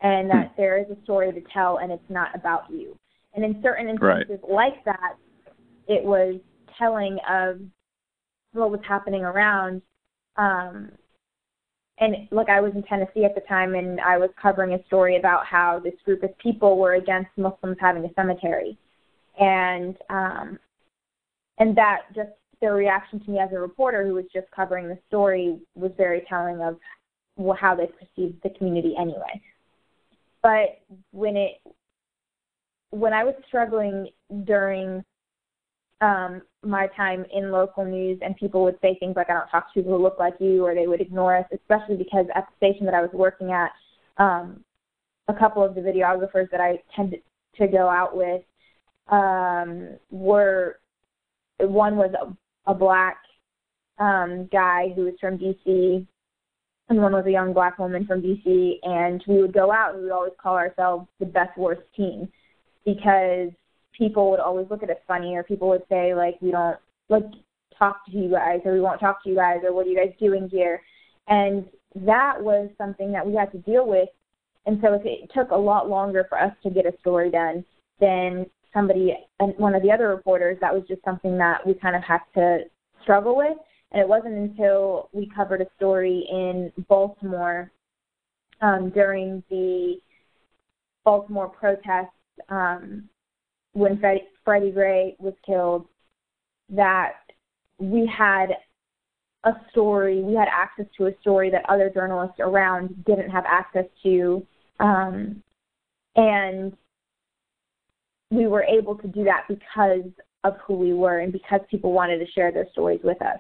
and 0.03 0.31
that 0.31 0.49
hmm. 0.49 0.55
there 0.57 0.79
is 0.79 0.87
a 0.91 1.03
story 1.05 1.33
to 1.33 1.41
tell, 1.53 1.79
and 1.79 1.91
it's 1.91 2.11
not 2.11 2.35
about 2.35 2.65
you. 2.71 2.97
And 3.37 3.45
in 3.45 3.63
certain 3.63 3.89
instances 3.89 4.41
right. 4.43 4.51
like 4.51 4.85
that, 4.87 5.17
it 5.87 6.03
was 6.03 6.41
telling 6.79 7.19
of 7.29 7.61
what 8.53 8.71
was 8.71 8.81
happening 8.87 9.25
around. 9.25 9.83
Um, 10.37 10.91
and 11.99 12.29
look, 12.31 12.49
I 12.49 12.61
was 12.61 12.73
in 12.75 12.83
Tennessee 12.83 13.25
at 13.25 13.35
the 13.35 13.43
time, 13.43 13.75
and 13.75 14.01
I 14.01 14.19
was 14.19 14.31
covering 14.41 14.73
a 14.73 14.85
story 14.87 15.17
about 15.17 15.47
how 15.47 15.81
this 15.83 15.95
group 16.05 16.23
of 16.23 16.37
people 16.39 16.79
were 16.79 16.95
against 16.95 17.31
Muslims 17.37 17.77
having 17.81 18.05
a 18.05 18.13
cemetery, 18.15 18.77
and 19.39 19.97
um, 20.11 20.59
and 21.59 21.77
that 21.77 22.03
just 22.15 22.31
their 22.61 22.75
reaction 22.75 23.21
to 23.21 23.31
me 23.31 23.39
as 23.39 23.51
a 23.53 23.59
reporter 23.59 24.07
who 24.07 24.15
was 24.15 24.25
just 24.33 24.51
covering 24.51 24.89
the 24.89 24.99
story 25.09 25.59
was 25.75 25.91
very 25.97 26.23
telling 26.29 26.61
of 26.61 26.79
how 27.59 27.75
they 27.75 27.87
perceived 27.87 28.43
the 28.43 28.51
community 28.59 28.95
anyway. 28.99 29.41
But 30.43 30.81
when 31.13 31.37
it 31.37 31.61
when 32.91 33.13
I 33.13 33.25
was 33.25 33.35
struggling 33.47 34.09
during 34.45 35.05
um, 36.01 36.43
my 36.63 36.89
time 36.97 37.25
in 37.33 37.51
local 37.51 37.85
news, 37.85 38.19
and 38.23 38.37
people 38.37 38.63
would 38.65 38.79
say 38.81 38.97
things 38.99 39.17
like, 39.17 39.31
"I 39.31 39.35
don't 39.35 39.49
talk 39.49 39.73
to 39.73 39.81
people 39.81 39.97
who 39.97 40.03
look 40.03 40.19
like 40.19 40.35
you," 40.41 40.65
or 40.65 40.75
they 40.75 40.87
would 40.87 41.01
ignore 41.01 41.37
us, 41.37 41.47
especially 41.53 41.97
because 41.97 42.27
at 42.35 42.47
the 42.47 42.57
station 42.57 42.85
that 42.87 42.95
I 42.95 43.01
was 43.01 43.11
working 43.13 43.53
at, 43.53 43.71
um, 44.19 44.65
a 45.29 45.35
couple 45.35 45.65
of 45.65 45.75
the 45.75 45.81
videographers 45.81 46.51
that 46.51 46.61
I 46.61 46.83
tended 46.95 47.23
to 47.57 47.67
go 47.67 47.89
out 47.89 48.17
with 48.17 48.43
um, 49.09 49.97
were 50.11 50.79
one 51.59 51.97
was 51.97 52.13
a, 52.21 52.71
a 52.71 52.75
black 52.75 53.19
um, 53.99 54.49
guy 54.53 54.93
who 54.95 55.05
was 55.05 55.15
from 55.21 55.39
DC, 55.39 56.07
and 56.89 57.03
one 57.03 57.13
was 57.13 57.25
a 57.27 57.31
young 57.31 57.55
black 57.55 57.79
woman 57.79 58.07
from 58.07 58.21
DC, 58.21 58.79
and 58.83 59.25
we 59.27 59.41
would 59.41 59.55
go 59.55 59.73
out 59.73 59.95
and 59.95 60.03
we 60.03 60.05
would 60.05 60.15
always 60.15 60.33
call 60.41 60.57
ourselves 60.57 61.09
the 61.21 61.27
best 61.27 61.57
worst 61.57 61.83
team 61.97 62.29
because 62.87 63.51
people 63.99 64.31
would 64.31 64.41
always 64.41 64.67
look 64.71 64.83
at 64.83 64.89
us 64.89 64.97
funny 65.07 65.35
or 65.35 65.43
people 65.43 65.69
would 65.69 65.83
say 65.91 66.15
like 66.15 66.37
we 66.41 66.51
don't 66.51 66.79
like 67.11 67.25
talk 67.79 68.07
to 68.07 68.17
you 68.17 68.31
guys 68.31 68.61
or 68.65 68.73
we 68.73 68.81
won't 68.81 69.01
talk 69.01 69.23
to 69.23 69.29
you 69.29 69.37
guys 69.37 69.59
or 69.63 69.75
what 69.75 69.87
are 69.87 69.91
you 69.91 69.97
guys 69.97 70.15
doing 70.19 70.49
here? 70.49 70.81
And 71.29 71.67
that 72.07 72.41
was 72.41 72.71
something 72.79 73.13
that 73.13 73.27
we 73.27 73.35
had 73.35 73.53
to 73.53 73.59
deal 73.59 73.87
with. 73.87 74.09
And 74.65 74.79
so 74.83 74.95
if 74.95 75.03
it 75.05 75.31
took 75.35 75.51
a 75.51 75.57
lot 75.57 75.91
longer 75.91 76.25
for 76.29 76.41
us 76.41 76.53
to 76.63 76.71
get 76.71 76.87
a 76.87 76.95
story 77.01 77.31
done 77.31 77.65
than 78.01 78.47
somebody 78.73 79.15
and 79.41 79.55
one 79.59 79.75
of 79.75 79.83
the 79.83 79.91
other 79.91 80.09
reporters 80.09 80.59
that 80.61 80.73
was 80.73 80.83
just 80.89 81.03
something 81.05 81.37
that 81.39 81.67
we 81.67 81.75
kind 81.75 81.97
of 81.97 82.03
had 82.03 82.21
to 82.35 82.61
struggle 83.03 83.37
with. 83.37 83.57
And 83.93 84.01
it 84.01 84.09
wasn't 84.09 84.35
until 84.35 85.09
we 85.13 85.31
covered 85.35 85.61
a 85.61 85.67
story 85.77 86.27
in 86.31 86.73
baltimore 86.89 87.71
um, 88.61 88.91
during 88.91 89.43
the 89.49 89.97
baltimore 91.05 91.49
protests 91.49 92.16
um, 92.49 93.09
when 93.73 93.99
Freddie, 93.99 94.25
Freddie 94.45 94.71
Gray 94.71 95.17
was 95.19 95.35
killed 95.45 95.87
that 96.71 97.13
we 97.79 98.07
had 98.07 98.49
a 99.45 99.53
story, 99.71 100.23
we 100.23 100.35
had 100.35 100.49
access 100.51 100.87
to 100.97 101.07
a 101.07 101.13
story 101.21 101.51
that 101.51 101.69
other 101.69 101.91
journalists 101.93 102.37
around 102.41 103.05
didn't 103.05 103.31
have 103.31 103.45
access 103.47 103.85
to. 104.03 104.45
Um, 104.81 105.43
and 106.17 106.77
we 108.31 108.47
were 108.47 108.65
able 108.65 108.97
to 108.97 109.09
do 109.09 109.25
that 109.25 109.45
because 109.49 110.11
of 110.43 110.55
who 110.67 110.75
we 110.75 110.93
were 110.93 111.21
and 111.21 111.33
because 111.33 111.61
people 111.71 111.93
wanted 111.93 112.19
to 112.19 112.33
share 112.33 112.51
their 112.51 112.67
stories 112.73 113.01
with 113.05 113.21
us. 113.23 113.39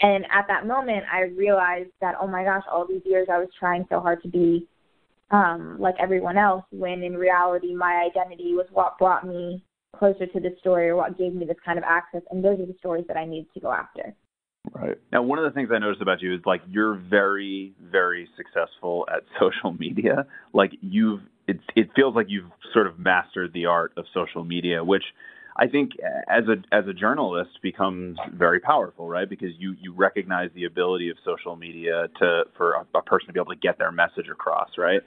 And 0.00 0.24
at 0.32 0.46
that 0.48 0.66
moment, 0.66 1.04
I 1.12 1.22
realized 1.22 1.90
that, 2.00 2.14
oh 2.20 2.28
my 2.28 2.44
gosh, 2.44 2.62
all 2.70 2.86
these 2.86 3.02
years 3.04 3.28
I 3.32 3.38
was 3.38 3.48
trying 3.58 3.86
so 3.88 4.00
hard 4.00 4.22
to 4.22 4.28
be 4.28 4.66
um, 5.30 5.76
like 5.78 5.94
everyone 6.00 6.38
else, 6.38 6.64
when 6.70 7.02
in 7.02 7.16
reality, 7.16 7.74
my 7.74 8.08
identity 8.10 8.54
was 8.54 8.66
what 8.72 8.98
brought 8.98 9.26
me 9.26 9.64
closer 9.96 10.26
to 10.26 10.40
the 10.40 10.54
story 10.60 10.88
or 10.88 10.96
what 10.96 11.18
gave 11.18 11.34
me 11.34 11.44
this 11.44 11.56
kind 11.64 11.78
of 11.78 11.84
access 11.84 12.22
and 12.30 12.44
those 12.44 12.60
are 12.60 12.66
the 12.66 12.76
stories 12.78 13.04
that 13.08 13.16
I 13.16 13.24
need 13.24 13.46
to 13.54 13.60
go 13.60 13.72
after. 13.72 14.14
Right. 14.72 14.98
Now 15.12 15.22
one 15.22 15.38
of 15.38 15.44
the 15.44 15.50
things 15.50 15.70
I 15.72 15.78
noticed 15.78 16.02
about 16.02 16.20
you 16.20 16.34
is 16.34 16.40
like 16.44 16.60
you're 16.68 16.94
very, 16.94 17.74
very 17.80 18.28
successful 18.36 19.06
at 19.12 19.22
social 19.40 19.72
media. 19.72 20.26
Like 20.52 20.72
you've 20.80 21.20
it 21.46 21.60
it 21.74 21.88
feels 21.96 22.14
like 22.14 22.26
you've 22.28 22.50
sort 22.72 22.86
of 22.86 22.98
mastered 22.98 23.52
the 23.54 23.66
art 23.66 23.92
of 23.96 24.04
social 24.12 24.44
media, 24.44 24.84
which 24.84 25.04
I 25.56 25.66
think 25.68 25.92
as 26.28 26.44
a 26.48 26.56
as 26.74 26.86
a 26.86 26.92
journalist 26.92 27.50
becomes 27.62 28.18
very 28.34 28.60
powerful, 28.60 29.08
right? 29.08 29.28
Because 29.28 29.50
you 29.58 29.74
you 29.80 29.94
recognize 29.94 30.50
the 30.54 30.64
ability 30.64 31.08
of 31.08 31.16
social 31.24 31.56
media 31.56 32.08
to 32.18 32.42
for 32.56 32.72
a, 32.72 32.86
a 32.98 33.02
person 33.02 33.28
to 33.28 33.32
be 33.32 33.40
able 33.40 33.54
to 33.54 33.58
get 33.58 33.78
their 33.78 33.92
message 33.92 34.28
across, 34.30 34.70
right? 34.76 35.00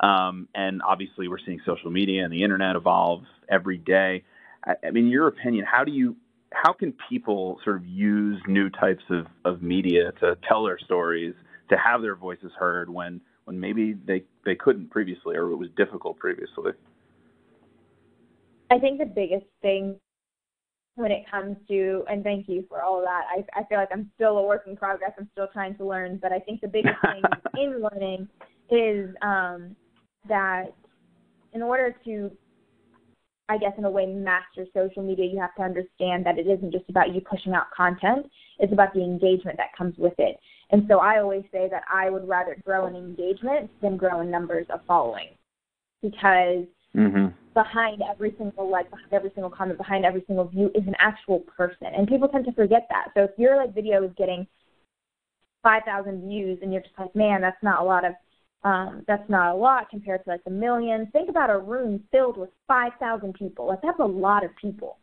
Um, 0.00 0.48
and 0.54 0.82
obviously, 0.82 1.28
we're 1.28 1.38
seeing 1.44 1.60
social 1.64 1.90
media 1.90 2.24
and 2.24 2.32
the 2.32 2.42
internet 2.42 2.76
evolve 2.76 3.22
every 3.48 3.78
day. 3.78 4.24
I, 4.64 4.74
I 4.88 4.90
mean, 4.90 5.06
your 5.08 5.28
opinion, 5.28 5.64
how 5.70 5.84
do 5.84 5.92
you 5.92 6.16
how 6.52 6.72
can 6.72 6.94
people 7.08 7.58
sort 7.64 7.76
of 7.76 7.86
use 7.86 8.40
new 8.46 8.70
types 8.70 9.02
of, 9.10 9.26
of 9.44 9.62
media 9.62 10.12
to 10.20 10.36
tell 10.48 10.64
their 10.64 10.78
stories, 10.78 11.34
to 11.68 11.76
have 11.76 12.00
their 12.00 12.14
voices 12.14 12.52
heard 12.58 12.88
when 12.88 13.20
when 13.44 13.60
maybe 13.60 13.94
they, 14.06 14.22
they 14.46 14.54
couldn't 14.54 14.90
previously 14.90 15.36
or 15.36 15.50
it 15.50 15.56
was 15.56 15.68
difficult 15.76 16.18
previously? 16.18 16.72
I 18.70 18.78
think 18.78 18.98
the 18.98 19.04
biggest 19.04 19.44
thing 19.60 19.96
when 20.94 21.10
it 21.10 21.24
comes 21.30 21.56
to 21.68 22.04
and 22.08 22.24
thank 22.24 22.48
you 22.48 22.64
for 22.68 22.82
all 22.82 22.98
of 22.98 23.04
that. 23.04 23.24
I 23.28 23.60
I 23.60 23.64
feel 23.64 23.78
like 23.78 23.90
I'm 23.92 24.10
still 24.14 24.38
a 24.38 24.46
work 24.46 24.64
in 24.66 24.76
progress. 24.76 25.12
I'm 25.18 25.28
still 25.32 25.48
trying 25.52 25.76
to 25.76 25.84
learn, 25.84 26.18
but 26.22 26.32
I 26.32 26.38
think 26.38 26.60
the 26.60 26.68
biggest 26.68 26.96
thing 27.02 27.22
in 27.62 27.82
learning 27.82 28.28
is 28.70 29.14
um 29.20 29.76
that 30.28 30.74
in 31.52 31.62
order 31.62 31.94
to 32.04 32.30
I 33.48 33.58
guess 33.58 33.72
in 33.76 33.84
a 33.84 33.90
way 33.90 34.06
master 34.06 34.66
social 34.72 35.02
media, 35.02 35.26
you 35.26 35.38
have 35.38 35.54
to 35.56 35.62
understand 35.62 36.24
that 36.24 36.38
it 36.38 36.46
isn't 36.46 36.72
just 36.72 36.88
about 36.88 37.14
you 37.14 37.20
pushing 37.20 37.52
out 37.52 37.70
content, 37.76 38.26
it's 38.58 38.72
about 38.72 38.94
the 38.94 39.02
engagement 39.02 39.58
that 39.58 39.76
comes 39.76 39.94
with 39.98 40.14
it. 40.18 40.38
And 40.70 40.86
so 40.88 40.98
I 40.98 41.20
always 41.20 41.44
say 41.52 41.68
that 41.70 41.82
I 41.92 42.08
would 42.08 42.26
rather 42.26 42.56
grow 42.64 42.86
in 42.86 42.96
engagement 42.96 43.70
than 43.82 43.96
grow 43.96 44.20
in 44.22 44.30
numbers 44.30 44.66
of 44.72 44.80
following. 44.86 45.28
Because 46.00 46.64
mm-hmm. 46.96 47.26
behind 47.52 48.02
every 48.10 48.34
single 48.38 48.70
like, 48.70 48.90
behind 48.90 49.12
every 49.12 49.30
single 49.34 49.50
comment, 49.50 49.78
behind 49.78 50.06
every 50.06 50.24
single 50.26 50.46
view 50.46 50.70
is 50.74 50.86
an 50.86 50.94
actual 50.98 51.40
person. 51.40 51.88
And 51.94 52.08
people 52.08 52.28
tend 52.28 52.46
to 52.46 52.52
forget 52.52 52.86
that. 52.88 53.08
So 53.14 53.24
if 53.24 53.30
your 53.36 53.56
like 53.56 53.74
video 53.74 54.02
is 54.04 54.10
getting 54.16 54.46
five 55.62 55.82
thousand 55.84 56.26
views 56.26 56.58
and 56.62 56.72
you're 56.72 56.82
just 56.82 56.98
like, 56.98 57.14
Man, 57.14 57.42
that's 57.42 57.62
not 57.62 57.82
a 57.82 57.84
lot 57.84 58.06
of 58.06 58.14
um, 58.64 59.04
that's 59.06 59.28
not 59.28 59.54
a 59.54 59.56
lot 59.56 59.90
compared 59.90 60.24
to 60.24 60.30
like 60.30 60.40
a 60.46 60.50
million. 60.50 61.06
Think 61.12 61.28
about 61.28 61.50
a 61.50 61.58
room 61.58 62.02
filled 62.10 62.38
with 62.38 62.48
5,000 62.66 63.34
people. 63.34 63.66
Like 63.66 63.82
that's 63.82 64.00
a 64.00 64.04
lot 64.04 64.44
of 64.44 64.50
people, 64.60 64.96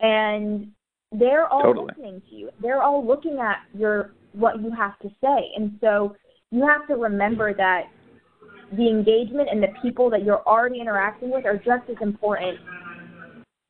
and 0.00 0.72
they're 1.12 1.46
all 1.46 1.62
totally. 1.62 1.86
listening 1.88 2.22
to 2.28 2.34
you. 2.34 2.50
They're 2.60 2.82
all 2.82 3.06
looking 3.06 3.38
at 3.38 3.58
your 3.78 4.14
what 4.32 4.60
you 4.60 4.72
have 4.72 4.98
to 5.00 5.08
say, 5.20 5.52
and 5.56 5.78
so 5.80 6.16
you 6.50 6.66
have 6.66 6.88
to 6.88 6.94
remember 6.94 7.54
that 7.54 7.84
the 8.72 8.88
engagement 8.88 9.48
and 9.50 9.62
the 9.62 9.68
people 9.80 10.10
that 10.10 10.24
you're 10.24 10.42
already 10.46 10.80
interacting 10.80 11.30
with 11.30 11.46
are 11.46 11.56
just 11.56 11.88
as 11.88 11.96
important, 12.00 12.58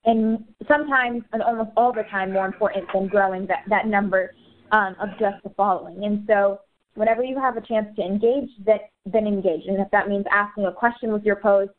and 0.06 0.42
sometimes 0.66 1.22
and 1.32 1.42
almost 1.42 1.70
all 1.76 1.92
the 1.92 2.04
time 2.10 2.32
more 2.32 2.46
important 2.46 2.86
than 2.94 3.08
growing 3.08 3.46
that 3.46 3.64
that 3.68 3.86
number 3.86 4.32
um, 4.72 4.96
of 5.00 5.10
just 5.18 5.42
the 5.44 5.50
following. 5.50 6.04
And 6.04 6.24
so 6.26 6.60
whenever 6.98 7.22
you 7.22 7.38
have 7.38 7.56
a 7.56 7.60
chance 7.60 7.86
to 7.96 8.02
engage, 8.02 8.50
that, 8.66 8.90
then 9.06 9.26
engage. 9.26 9.62
And 9.66 9.80
if 9.80 9.90
that 9.92 10.08
means 10.08 10.24
asking 10.32 10.66
a 10.66 10.72
question 10.72 11.12
with 11.12 11.22
your 11.22 11.36
post, 11.36 11.70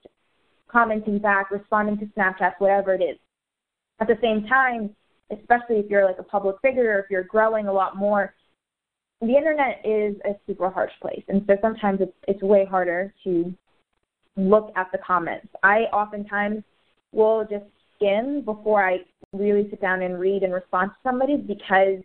commenting 0.71 1.19
back, 1.19 1.51
responding 1.51 1.97
to 1.99 2.05
Snapchat, 2.17 2.53
whatever 2.59 2.93
it 2.93 3.01
is. 3.01 3.17
At 3.99 4.07
the 4.07 4.17
same 4.21 4.47
time, 4.47 4.95
especially 5.29 5.75
if 5.75 5.89
you're 5.89 6.05
like 6.05 6.19
a 6.19 6.23
public 6.23 6.55
figure 6.61 6.93
or 6.93 6.99
if 6.99 7.05
you're 7.09 7.23
growing 7.23 7.67
a 7.67 7.73
lot 7.73 7.97
more, 7.97 8.33
the 9.19 9.35
internet 9.35 9.81
is 9.83 10.15
a 10.23 10.39
super 10.47 10.69
harsh 10.69 10.93
place. 11.01 11.23
And 11.27 11.43
so 11.45 11.57
sometimes 11.61 11.99
it's 11.99 12.13
it's 12.29 12.41
way 12.41 12.65
harder 12.65 13.13
to 13.25 13.53
look 14.37 14.71
at 14.77 14.87
the 14.93 14.99
comments. 14.99 15.47
I 15.63 15.79
oftentimes 15.91 16.63
will 17.11 17.45
just 17.49 17.65
skim 17.95 18.41
before 18.45 18.87
I 18.87 18.99
really 19.33 19.69
sit 19.69 19.81
down 19.81 20.01
and 20.01 20.17
read 20.17 20.43
and 20.43 20.53
respond 20.53 20.91
to 20.91 20.97
somebody 21.03 21.35
because 21.35 22.01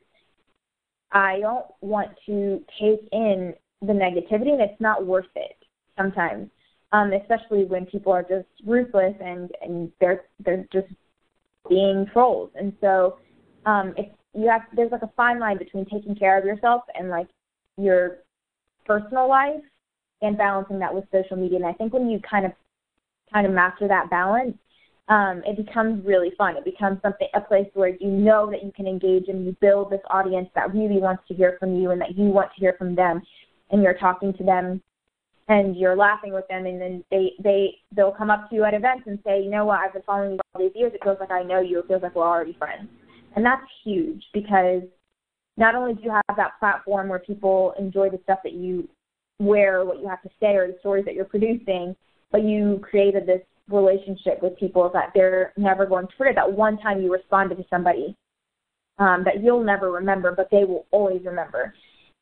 I 1.14 1.38
don't 1.40 1.66
want 1.80 2.11
to 2.26 2.62
take 2.78 3.09
in 3.12 3.54
the 3.80 3.92
negativity 3.92 4.52
and 4.52 4.61
it's 4.61 4.80
not 4.80 5.06
worth 5.06 5.26
it 5.37 5.56
sometimes. 5.97 6.50
Um, 6.92 7.12
especially 7.12 7.64
when 7.64 7.87
people 7.87 8.12
are 8.12 8.23
just 8.23 8.47
ruthless 8.64 9.14
and, 9.21 9.50
and 9.62 9.90
they're 10.00 10.25
they're 10.44 10.66
just 10.73 10.92
being 11.68 12.06
trolls. 12.12 12.50
And 12.54 12.73
so 12.80 13.18
um 13.64 13.94
it's 13.97 14.14
you 14.35 14.49
have 14.49 14.62
there's 14.76 14.92
like 14.92 15.02
a 15.02 15.11
fine 15.16 15.40
line 15.40 15.59
between 15.59 15.87
taking 15.87 16.14
care 16.14 16.38
of 16.38 16.44
yourself 16.44 16.83
and 16.94 17.09
like 17.09 17.28
your 17.76 18.18
personal 18.85 19.28
life 19.28 19.62
and 20.23 20.37
balancing 20.37 20.78
that 20.80 20.94
with 20.94 21.04
social 21.12 21.37
media. 21.37 21.56
And 21.56 21.66
I 21.66 21.73
think 21.73 21.92
when 21.92 22.11
you 22.11 22.21
kind 22.28 22.47
of 22.47 22.52
kind 23.33 23.47
of 23.47 23.52
master 23.52 23.88
that 23.88 24.11
balance, 24.11 24.56
um, 25.08 25.42
it 25.46 25.56
becomes 25.56 26.04
really 26.04 26.32
fun. 26.37 26.56
It 26.56 26.64
becomes 26.64 26.99
something 27.02 27.28
a 27.34 27.40
place 27.40 27.68
where 27.75 27.88
you 27.88 28.08
know 28.08 28.50
that 28.50 28.64
you 28.64 28.73
can 28.75 28.87
engage 28.87 29.28
and 29.28 29.44
you 29.44 29.56
build 29.61 29.90
this 29.90 30.00
audience 30.08 30.49
that 30.54 30.73
really 30.73 30.99
wants 30.99 31.25
to 31.28 31.34
hear 31.34 31.56
from 31.61 31.76
you 31.76 31.90
and 31.90 32.00
that 32.00 32.16
you 32.16 32.25
want 32.25 32.50
to 32.54 32.61
hear 32.61 32.75
from 32.78 32.94
them 32.94 33.23
and 33.70 33.82
you're 33.82 33.99
talking 33.99 34.32
to 34.34 34.44
them 34.44 34.80
and 35.49 35.76
you're 35.76 35.96
laughing 35.96 36.32
with 36.32 36.49
them 36.49 36.64
and 36.64 36.80
then 36.80 37.04
they 37.11 37.32
they 37.42 37.76
they'll 37.94 38.12
come 38.12 38.30
up 38.30 38.49
to 38.49 38.56
you 38.56 38.64
at 38.64 38.73
events 38.73 39.04
and 39.06 39.18
say, 39.26 39.42
you 39.42 39.50
know 39.50 39.66
what, 39.66 39.80
I've 39.80 39.92
been 39.92 40.02
following 40.02 40.32
you 40.32 40.38
all 40.54 40.62
these 40.62 40.73
years, 40.75 40.92
it 40.94 41.04
feels 41.04 41.18
like 41.20 41.30
I 41.30 41.42
know 41.42 41.61
you, 41.61 41.80
it 41.80 41.87
feels 41.87 42.02
like 42.02 42.14
we're 42.14 42.26
already 42.26 42.56
friends. 42.58 42.88
And 43.37 43.44
that's 43.44 43.62
huge 43.84 44.23
because 44.32 44.82
not 45.58 45.75
only 45.75 45.94
do 45.94 46.02
you 46.02 46.11
have 46.11 46.37
that 46.37 46.58
platform 46.58 47.08
where 47.08 47.18
people 47.18 47.75
enjoy 47.78 48.08
the 48.08 48.20
stuff 48.25 48.38
that 48.44 48.54
you 48.54 48.88
wear, 49.38 49.84
what 49.84 49.99
you 49.99 50.08
have 50.08 50.23
to 50.23 50.30
say, 50.40 50.54
or 50.54 50.66
the 50.66 50.76
stories 50.80 51.04
that 51.04 51.14
you're 51.14 51.25
producing, 51.25 51.94
but 52.32 52.42
you 52.42 52.80
created 52.82 53.26
this 53.26 53.42
relationship 53.68 54.42
with 54.42 54.59
people 54.59 54.90
that 54.92 55.11
they're 55.14 55.52
never 55.56 55.87
going 55.87 56.06
to 56.06 56.12
forget. 56.16 56.35
That 56.35 56.52
one 56.52 56.78
time 56.78 57.00
you 57.00 57.12
responded 57.12 57.56
to 57.56 57.64
somebody 57.71 58.16
um, 58.99 59.25
that 59.25 59.42
you'll 59.42 59.64
never 59.64 59.90
remember, 59.90 60.33
but 60.33 60.49
they 60.50 60.64
will 60.64 60.87
always 60.90 61.23
remember, 61.25 61.75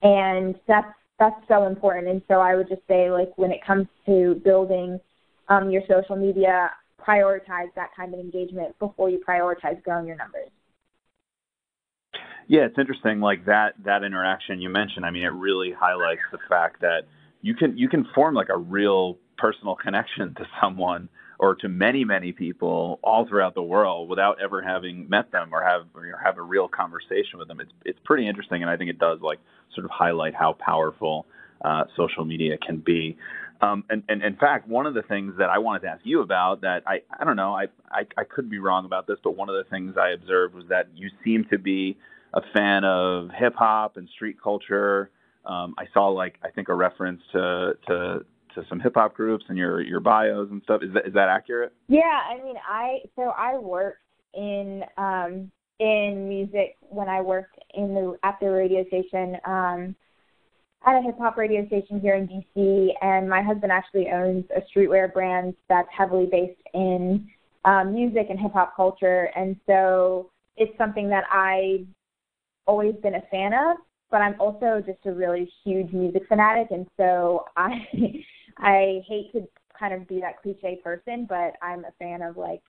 and 0.03 0.55
that's 0.67 0.93
that's 1.19 1.49
so 1.49 1.67
important. 1.67 2.09
And 2.09 2.23
so 2.29 2.35
I 2.41 2.55
would 2.55 2.69
just 2.69 2.83
say, 2.89 3.11
like 3.11 3.33
when 3.37 3.51
it 3.51 3.61
comes 3.67 3.87
to 4.07 4.41
building 4.45 4.99
um, 5.49 5.71
your 5.71 5.83
social 5.89 6.17
media, 6.17 6.71
prioritize 7.07 7.73
that 7.77 7.91
kind 7.97 8.15
of 8.15 8.21
engagement 8.21 8.79
before 8.79 9.11
you 9.11 9.21
prioritize 9.27 9.83
growing 9.83 10.07
your 10.07 10.17
numbers. 10.17 10.49
Yeah, 12.49 12.63
it's 12.63 12.79
interesting. 12.79 13.21
Like 13.21 13.45
that 13.47 13.75
that 13.85 14.03
interaction 14.05 14.61
you 14.61 14.69
mentioned. 14.69 15.05
I 15.05 15.11
mean, 15.11 15.25
it 15.25 15.33
really 15.33 15.73
highlights 15.79 16.23
the 16.31 16.39
fact 16.49 16.81
that 16.81 17.03
you 17.41 17.55
can 17.55 17.77
you 17.77 17.89
can 17.89 18.07
form 18.15 18.35
like 18.35 18.49
a 18.49 18.59
real 18.59 19.19
personal 19.39 19.75
connection 19.75 20.35
to 20.35 20.45
someone 20.61 21.09
or 21.43 21.57
to 21.57 21.69
many 21.69 22.05
many 22.05 22.31
people 22.31 23.01
all 23.03 23.27
throughout 23.27 23.53
the 23.53 23.63
world 23.63 24.09
without 24.09 24.41
ever 24.41 24.63
having 24.63 25.09
met 25.09 25.33
them 25.33 25.51
or 25.53 25.61
have 25.61 25.83
or 25.93 26.17
have 26.25 26.39
a 26.39 26.43
real 26.43 26.69
conversation 26.69 27.37
with 27.37 27.49
them. 27.49 27.59
It's 27.59 27.73
it's 27.85 27.99
pretty 28.05 28.29
interesting, 28.29 28.63
and 28.63 28.71
I 28.71 28.77
think 28.77 28.91
it 28.91 28.99
does 28.99 29.19
like 29.21 29.41
sort 29.75 29.85
of 29.85 29.91
highlight 29.91 30.35
how 30.37 30.53
powerful 30.65 31.27
uh, 31.65 31.85
social 31.97 32.25
media 32.25 32.57
can 32.59 32.77
be. 32.79 33.19
Um, 33.61 33.85
and, 33.91 34.05
and 34.09 34.23
in 34.23 34.37
fact, 34.37 34.69
one 34.69 34.87
of 34.87 34.95
the 34.95 35.03
things 35.03 35.35
that 35.39 35.49
I 35.51 35.59
wanted 35.59 35.83
to 35.83 35.89
ask 35.89 36.01
you 36.05 36.21
about 36.21 36.61
that 36.63 36.83
I, 36.87 37.03
I 37.19 37.25
don't 37.25 37.37
know, 37.37 37.55
I, 37.55 37.67
I, 37.93 38.07
I 38.17 38.25
could 38.25 38.51
be 38.51 38.59
wrong 38.59 38.85
about 38.85 39.07
this, 39.07 39.19
but 39.23 39.37
one 39.37 39.49
of 39.49 39.55
the 39.55 39.69
things 39.71 39.95
I 39.97 40.11
observed 40.11 40.55
was 40.55 40.65
that 40.69 40.89
you 40.97 41.11
seem 41.25 41.45
to 41.51 41.59
be 41.59 41.97
a 42.35 42.41
fan 42.53 42.85
of 42.85 43.31
hip 43.37 43.55
hop 43.57 43.97
and 43.97 44.09
street 44.09 44.37
culture. 44.43 45.11
Um, 45.45 45.75
I 45.79 45.87
saw 45.93 46.09
like 46.09 46.39
I 46.45 46.51
think 46.51 46.69
a 46.69 46.75
reference 46.75 47.23
to 47.33 47.75
to 47.89 48.25
to 48.55 48.65
some 48.69 48.81
hip 48.81 48.95
hop 48.95 49.15
groups 49.15 49.45
and 49.49 49.59
your 49.59 49.81
your 49.81 50.01
bios 50.01 50.49
and 50.51 50.63
stuff. 50.63 50.83
Is 50.83 50.93
that 50.95 51.07
is 51.07 51.15
that 51.15 51.29
accurate? 51.29 51.73
Yeah, 51.89 52.21
I 52.29 52.43
mean, 52.43 52.57
I 52.67 52.99
so 53.17 53.33
I 53.37 53.59
worked 53.59 53.99
in 54.35 54.83
um 54.97 55.51
in 55.79 56.29
music 56.29 56.77
when 56.81 57.09
I 57.09 57.21
worked 57.21 57.59
in 57.75 57.95
the 57.95 58.19
at 58.23 58.39
the 58.41 58.51
radio 58.51 58.85
station 58.87 59.37
um 59.45 59.97
at 60.85 60.99
a 60.99 61.03
hip 61.03 61.17
hop 61.19 61.37
radio 61.37 61.67
station 61.67 62.01
here 62.01 62.17
in 62.17 62.27
DC 62.27 62.89
and 63.03 63.29
my 63.29 63.43
husband 63.43 63.71
actually 63.71 64.09
owns 64.09 64.45
a 64.57 64.61
streetwear 64.71 65.13
brand 65.13 65.55
that's 65.69 65.89
heavily 65.97 66.27
based 66.31 66.61
in 66.75 67.29
um 67.65 67.95
music 67.95 68.27
and 68.31 68.41
hip 68.41 68.53
hop 68.53 68.75
culture 68.77 69.31
and 69.37 69.57
so 69.67 70.31
it's 70.57 70.77
something 70.79 71.09
that 71.09 71.25
I 71.31 71.85
always 72.67 72.95
been 73.03 73.15
a 73.15 73.23
fan 73.31 73.53
of, 73.53 73.79
but 74.11 74.19
I'm 74.19 74.41
also 74.41 74.83
just 74.85 75.05
a 75.07 75.13
really 75.13 75.51
huge 75.65 75.93
music 75.93 76.23
fanatic, 76.29 76.69
and 76.71 76.87
so 76.97 77.45
I 77.57 77.71
I 78.59 79.03
hate 79.07 79.33
to 79.33 79.47
kind 79.79 79.95
of 79.95 80.07
be 80.09 80.21
that 80.21 80.43
cliche 80.43 80.81
person, 80.83 81.27
but 81.29 81.55
I'm 81.63 81.85
a 81.85 81.93
fan 81.99 82.23
of 82.23 82.37
like 82.37 82.63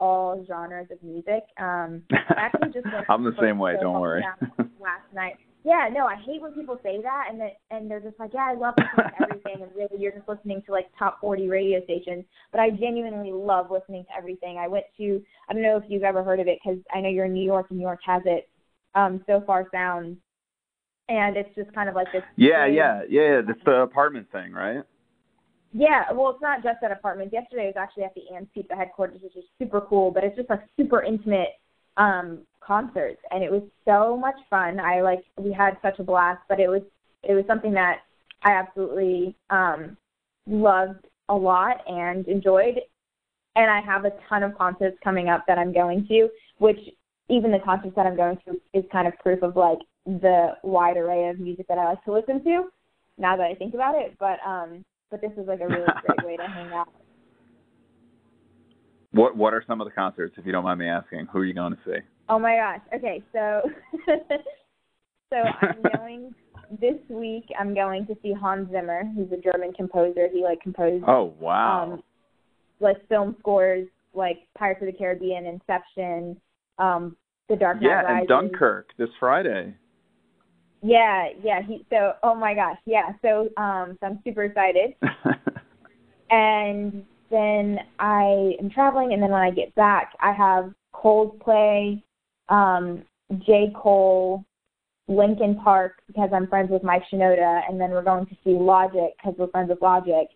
all 0.00 0.44
genres 0.46 0.88
of 0.90 1.02
music. 1.02 1.44
Um, 1.58 2.02
actually 2.36 2.72
just 2.72 2.86
I'm 3.08 3.24
the 3.24 3.36
same 3.40 3.58
way. 3.58 3.76
Don't 3.80 4.00
worry. 4.00 4.24
last 4.80 5.12
night. 5.14 5.34
Yeah, 5.64 5.88
no, 5.92 6.06
I 6.06 6.16
hate 6.26 6.42
when 6.42 6.52
people 6.54 6.76
say 6.82 7.00
that 7.02 7.26
and 7.30 7.40
that 7.40 7.52
and 7.70 7.88
they're 7.88 8.00
just 8.00 8.18
like, 8.18 8.32
yeah, 8.34 8.48
I 8.50 8.54
love 8.54 8.74
listening 8.76 9.12
to 9.18 9.22
everything, 9.22 9.62
and 9.62 9.70
really 9.76 10.02
you're 10.02 10.12
just 10.12 10.28
listening 10.28 10.60
to 10.66 10.72
like 10.72 10.86
top 10.98 11.20
40 11.20 11.48
radio 11.48 11.82
stations. 11.84 12.24
But 12.50 12.60
I 12.60 12.70
genuinely 12.70 13.30
love 13.30 13.70
listening 13.70 14.04
to 14.04 14.16
everything. 14.16 14.58
I 14.58 14.66
went 14.66 14.86
to 14.98 15.22
I 15.48 15.52
don't 15.52 15.62
know 15.62 15.76
if 15.76 15.84
you've 15.88 16.02
ever 16.02 16.24
heard 16.24 16.40
of 16.40 16.48
it 16.48 16.58
because 16.62 16.80
I 16.92 17.00
know 17.00 17.08
you're 17.08 17.26
in 17.26 17.32
New 17.32 17.44
York 17.44 17.66
and 17.70 17.78
New 17.78 17.84
York 17.84 18.00
has 18.04 18.22
it 18.26 18.48
um, 18.96 19.22
Sofar 19.26 19.68
Sounds, 19.72 20.16
and 21.08 21.36
it's 21.36 21.54
just 21.54 21.72
kind 21.74 21.88
of 21.88 21.94
like 21.94 22.10
this. 22.12 22.22
Yeah, 22.36 22.66
yeah, 22.66 23.02
yeah, 23.08 23.20
yeah. 23.20 23.40
It's 23.48 23.64
the 23.64 23.82
apartment 23.82 24.30
thing, 24.32 24.52
right? 24.52 24.82
Yeah, 25.72 26.12
well, 26.12 26.30
it's 26.30 26.42
not 26.42 26.62
just 26.62 26.82
at 26.82 26.92
apartments. 26.92 27.32
Yesterday 27.32 27.66
was 27.66 27.76
actually 27.78 28.04
at 28.04 28.14
the 28.14 28.34
An's 28.34 28.48
Pizza 28.52 28.74
headquarters, 28.74 29.20
which 29.22 29.36
is 29.36 29.44
super 29.58 29.80
cool, 29.80 30.10
but 30.10 30.22
it's 30.22 30.36
just 30.36 30.50
like 30.50 30.60
super 30.76 31.02
intimate 31.02 31.48
um 31.98 32.40
concerts, 32.60 33.20
and 33.30 33.42
it 33.42 33.50
was 33.50 33.62
so 33.84 34.16
much 34.16 34.36
fun. 34.48 34.80
I 34.80 35.02
like 35.02 35.24
we 35.38 35.52
had 35.52 35.76
such 35.82 35.98
a 35.98 36.04
blast, 36.04 36.40
but 36.48 36.60
it 36.60 36.68
was 36.68 36.82
it 37.22 37.34
was 37.34 37.44
something 37.46 37.72
that 37.72 38.00
I 38.42 38.52
absolutely 38.52 39.36
um 39.50 39.96
loved 40.46 41.06
a 41.28 41.34
lot 41.34 41.78
and 41.86 42.26
enjoyed. 42.28 42.78
And 43.54 43.70
I 43.70 43.80
have 43.80 44.04
a 44.04 44.12
ton 44.28 44.42
of 44.42 44.56
concerts 44.56 44.96
coming 45.04 45.28
up 45.28 45.44
that 45.46 45.58
I'm 45.58 45.72
going 45.72 46.06
to, 46.08 46.28
which 46.58 46.78
even 47.28 47.52
the 47.52 47.58
concerts 47.58 47.94
that 47.96 48.06
I'm 48.06 48.16
going 48.16 48.38
to 48.46 48.60
is 48.72 48.84
kind 48.90 49.06
of 49.06 49.18
proof 49.18 49.42
of 49.42 49.56
like 49.56 49.78
the 50.06 50.54
wide 50.62 50.96
array 50.96 51.28
of 51.28 51.38
music 51.38 51.66
that 51.68 51.78
I 51.78 51.84
like 51.90 52.04
to 52.04 52.12
listen 52.12 52.42
to. 52.44 52.64
Now 53.18 53.36
that 53.36 53.44
I 53.44 53.54
think 53.54 53.74
about 53.74 53.94
it, 53.94 54.16
but 54.18 54.38
um, 54.46 54.84
but 55.12 55.20
this 55.20 55.30
is 55.36 55.46
like 55.46 55.60
a 55.60 55.68
really 55.68 55.84
great 55.84 56.26
way 56.26 56.36
to 56.38 56.50
hang 56.50 56.72
out. 56.72 56.88
What 59.12 59.36
What 59.36 59.54
are 59.54 59.62
some 59.64 59.80
of 59.80 59.86
the 59.86 59.92
concerts, 59.92 60.34
if 60.38 60.46
you 60.46 60.50
don't 60.50 60.64
mind 60.64 60.80
me 60.80 60.88
asking? 60.88 61.28
Who 61.32 61.38
are 61.38 61.44
you 61.44 61.54
going 61.54 61.74
to 61.74 61.78
see? 61.84 61.98
Oh 62.28 62.38
my 62.38 62.56
gosh. 62.56 62.80
Okay, 62.96 63.22
so 63.32 63.60
so 65.30 65.36
I'm 65.36 65.82
going 65.96 66.34
this 66.80 66.98
week. 67.10 67.44
I'm 67.60 67.74
going 67.74 68.06
to 68.06 68.16
see 68.22 68.32
Hans 68.32 68.70
Zimmer, 68.72 69.04
who's 69.14 69.30
a 69.30 69.36
German 69.36 69.72
composer. 69.74 70.28
He 70.32 70.42
like 70.42 70.60
composed. 70.62 71.04
Oh 71.06 71.34
wow. 71.38 71.92
Um, 71.92 72.02
like 72.80 73.06
film 73.08 73.36
scores, 73.38 73.86
like 74.14 74.38
Pirates 74.58 74.80
of 74.80 74.86
the 74.86 74.92
Caribbean, 74.92 75.46
Inception, 75.46 76.40
um, 76.78 77.16
The 77.50 77.56
Dark 77.56 77.76
Knight 77.82 77.88
yeah, 77.88 78.02
Rises. 78.02 78.18
and 78.20 78.28
Dunkirk 78.28 78.88
this 78.98 79.10
Friday. 79.20 79.74
Yeah, 80.82 81.28
yeah. 81.42 81.62
He 81.62 81.86
so 81.90 82.14
oh 82.22 82.34
my 82.34 82.54
gosh, 82.54 82.78
yeah. 82.86 83.12
So 83.22 83.48
um, 83.56 83.96
so 84.00 84.06
I'm 84.06 84.20
super 84.24 84.44
excited. 84.44 84.94
and 86.30 87.04
then 87.30 87.78
I 88.00 88.54
am 88.60 88.68
traveling, 88.68 89.12
and 89.12 89.22
then 89.22 89.30
when 89.30 89.40
I 89.40 89.50
get 89.50 89.74
back, 89.76 90.12
I 90.20 90.32
have 90.32 90.72
Coldplay, 90.92 92.02
um, 92.48 93.04
J 93.46 93.72
Cole, 93.76 94.44
Linkin 95.06 95.54
Park 95.62 96.02
because 96.08 96.30
I'm 96.34 96.48
friends 96.48 96.70
with 96.70 96.82
Mike 96.82 97.04
Shinoda, 97.12 97.62
and 97.68 97.80
then 97.80 97.90
we're 97.90 98.02
going 98.02 98.26
to 98.26 98.34
see 98.42 98.50
Logic 98.50 99.12
because 99.16 99.34
we're 99.38 99.48
friends 99.48 99.70
with 99.70 99.80
Logic, 99.80 100.26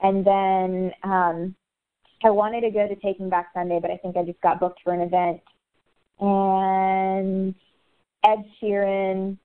and 0.00 0.26
then 0.26 0.92
um, 1.04 1.54
I 2.24 2.30
wanted 2.30 2.62
to 2.62 2.70
go 2.70 2.88
to 2.88 2.96
Taking 2.96 3.28
Back 3.28 3.50
Sunday, 3.54 3.78
but 3.80 3.92
I 3.92 3.96
think 3.98 4.16
I 4.16 4.24
just 4.24 4.40
got 4.40 4.58
booked 4.58 4.80
for 4.82 4.92
an 4.92 5.02
event 5.02 5.40
and 6.20 7.54
Ed 8.24 8.44
Sheeran. 8.60 9.38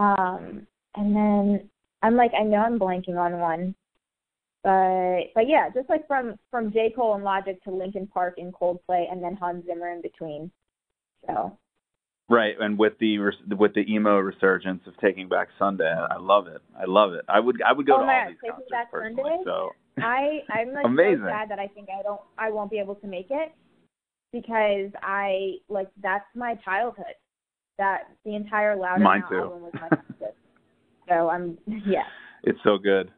Um, 0.00 0.66
and 0.96 1.14
then 1.14 1.70
I'm 2.02 2.16
like, 2.16 2.32
I 2.38 2.42
know 2.42 2.56
I'm 2.56 2.78
blanking 2.78 3.18
on 3.18 3.38
one, 3.38 3.74
but 4.64 5.32
but 5.34 5.46
yeah, 5.46 5.68
just 5.74 5.90
like 5.90 6.06
from 6.06 6.36
from 6.50 6.72
J 6.72 6.92
Cole 6.96 7.14
and 7.14 7.22
Logic 7.22 7.62
to 7.64 7.70
Linkin 7.70 8.06
Park 8.06 8.34
and 8.38 8.52
Coldplay, 8.52 9.12
and 9.12 9.22
then 9.22 9.36
Hans 9.36 9.66
Zimmer 9.66 9.90
in 9.90 10.00
between. 10.00 10.50
So. 11.26 11.56
Right, 12.30 12.54
and 12.60 12.78
with 12.78 12.94
the 13.00 13.18
with 13.58 13.74
the 13.74 13.92
emo 13.92 14.18
resurgence 14.18 14.82
of 14.86 14.96
Taking 14.98 15.28
Back 15.28 15.48
Sunday, 15.58 15.92
I 15.92 16.16
love 16.16 16.46
it. 16.46 16.62
I 16.78 16.84
love 16.86 17.12
it. 17.12 17.24
I 17.28 17.40
would 17.40 17.60
I 17.60 17.72
would 17.72 17.86
go 17.86 17.96
oh 17.96 17.98
to 17.98 18.04
all 18.04 18.26
these 18.28 18.36
Taking 18.40 18.52
concerts 18.52 18.70
Back 18.70 18.90
personally. 18.90 19.30
Sunday? 19.30 19.42
So 19.44 19.70
I 19.98 20.38
I'm 20.48 20.72
like 20.72 20.86
Amazing. 20.86 21.24
so 21.24 21.28
sad 21.28 21.50
that 21.50 21.58
I 21.58 21.66
think 21.66 21.88
I 21.90 22.02
don't 22.02 22.20
I 22.38 22.50
won't 22.50 22.70
be 22.70 22.78
able 22.78 22.94
to 22.94 23.06
make 23.06 23.26
it 23.30 23.52
because 24.32 24.92
I 25.02 25.56
like 25.68 25.88
that's 26.00 26.24
my 26.36 26.54
childhood. 26.64 27.19
That 27.80 28.08
the 28.26 28.34
entire 28.34 28.76
Louder 28.76 29.02
Mine 29.02 29.22
Now 29.22 29.28
too. 29.30 29.36
album 29.36 29.62
was 29.62 29.72
my 29.72 29.88
favorite. 29.88 30.36
so 31.08 31.30
I'm 31.30 31.56
yeah. 31.86 32.02
It's 32.44 32.58
so 32.62 32.76
good. 32.76 33.10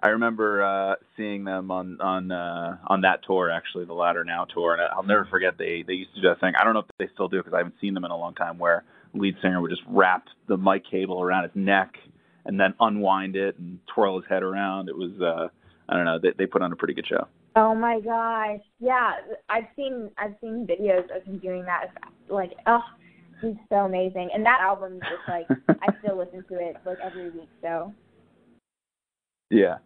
I 0.00 0.10
remember 0.10 0.62
uh, 0.62 0.94
seeing 1.16 1.42
them 1.42 1.72
on 1.72 2.00
on 2.00 2.30
uh, 2.30 2.76
on 2.86 3.00
that 3.00 3.24
tour, 3.26 3.50
actually, 3.50 3.84
the 3.84 3.94
Louder 3.94 4.22
Now 4.22 4.44
tour, 4.44 4.74
and 4.74 4.82
I'll 4.94 5.02
never 5.02 5.24
forget 5.24 5.58
they 5.58 5.82
they 5.84 5.94
used 5.94 6.14
to 6.14 6.20
do 6.20 6.28
that 6.28 6.38
thing. 6.38 6.52
I 6.56 6.62
don't 6.62 6.74
know 6.74 6.80
if 6.80 6.86
they 7.00 7.08
still 7.14 7.26
do 7.26 7.38
because 7.38 7.52
I 7.52 7.58
haven't 7.58 7.74
seen 7.80 7.94
them 7.94 8.04
in 8.04 8.12
a 8.12 8.16
long 8.16 8.34
time, 8.34 8.58
where 8.58 8.84
lead 9.12 9.34
singer 9.42 9.60
would 9.60 9.70
just 9.72 9.82
wrap 9.88 10.26
the 10.46 10.56
mic 10.56 10.82
cable 10.88 11.20
around 11.20 11.42
his 11.42 11.52
neck 11.56 11.94
and 12.44 12.60
then 12.60 12.74
unwind 12.78 13.34
it 13.34 13.58
and 13.58 13.80
twirl 13.92 14.20
his 14.20 14.28
head 14.28 14.44
around. 14.44 14.88
It 14.88 14.96
was 14.96 15.20
uh, 15.20 15.48
I 15.88 15.96
don't 15.96 16.04
know. 16.04 16.20
They 16.22 16.30
they 16.38 16.46
put 16.46 16.62
on 16.62 16.72
a 16.72 16.76
pretty 16.76 16.94
good 16.94 17.08
show. 17.08 17.26
Oh 17.56 17.74
my 17.74 17.98
gosh, 18.00 18.60
yeah, 18.78 19.14
I've 19.48 19.66
seen 19.74 20.10
I've 20.16 20.34
seen 20.40 20.64
videos 20.64 21.04
of 21.16 21.24
him 21.24 21.38
doing 21.38 21.64
that. 21.64 21.86
Like, 22.28 22.52
oh, 22.66 22.82
he's 23.40 23.54
so 23.68 23.76
amazing, 23.76 24.30
and 24.34 24.44
that 24.44 24.58
album 24.60 24.94
is 24.94 25.00
just 25.02 25.28
like 25.28 25.46
I 25.82 25.98
still 26.02 26.18
listen 26.18 26.44
to 26.48 26.54
it 26.54 26.76
like 26.84 26.98
every 27.02 27.30
week. 27.30 27.48
So. 27.62 27.92
Yeah. 29.50 29.76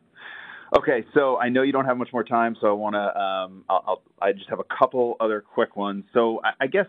Okay, 0.79 1.05
so 1.15 1.37
I 1.37 1.49
know 1.49 1.63
you 1.63 1.73
don't 1.73 1.85
have 1.85 1.97
much 1.97 2.11
more 2.13 2.23
time, 2.23 2.57
so 2.61 2.69
I 2.69 2.73
want 2.73 2.95
to. 2.95 3.21
Um, 3.21 3.65
I'll, 3.69 3.85
I'll, 3.87 4.03
I 4.23 4.33
just 4.33 4.49
have 4.51 4.61
a 4.61 4.77
couple 4.79 5.17
other 5.21 5.41
quick 5.41 5.77
ones. 5.77 6.05
So 6.15 6.41
I, 6.45 6.65
I 6.65 6.67
guess 6.69 6.87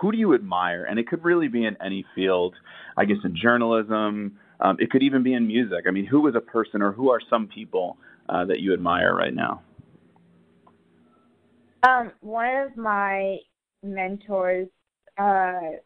who 0.00 0.10
do 0.10 0.18
you 0.18 0.34
admire? 0.34 0.84
And 0.84 0.98
it 0.98 1.06
could 1.06 1.24
really 1.24 1.48
be 1.48 1.64
in 1.64 1.76
any 1.84 2.04
field. 2.14 2.54
I 2.96 3.04
guess 3.04 3.18
in 3.24 3.36
journalism. 3.40 4.38
Um, 4.60 4.76
it 4.80 4.90
could 4.90 5.04
even 5.04 5.22
be 5.22 5.34
in 5.34 5.46
music. 5.46 5.84
I 5.86 5.92
mean, 5.92 6.04
who 6.04 6.26
is 6.26 6.34
a 6.34 6.40
person, 6.40 6.82
or 6.82 6.90
who 6.90 7.10
are 7.10 7.20
some 7.30 7.46
people 7.46 7.96
uh, 8.28 8.44
that 8.46 8.58
you 8.58 8.72
admire 8.72 9.14
right 9.14 9.32
now? 9.32 9.62
Um, 11.84 12.10
one 12.20 12.56
of 12.56 12.76
my 12.76 13.36
mentors 13.84 14.66
uh, 15.18 15.76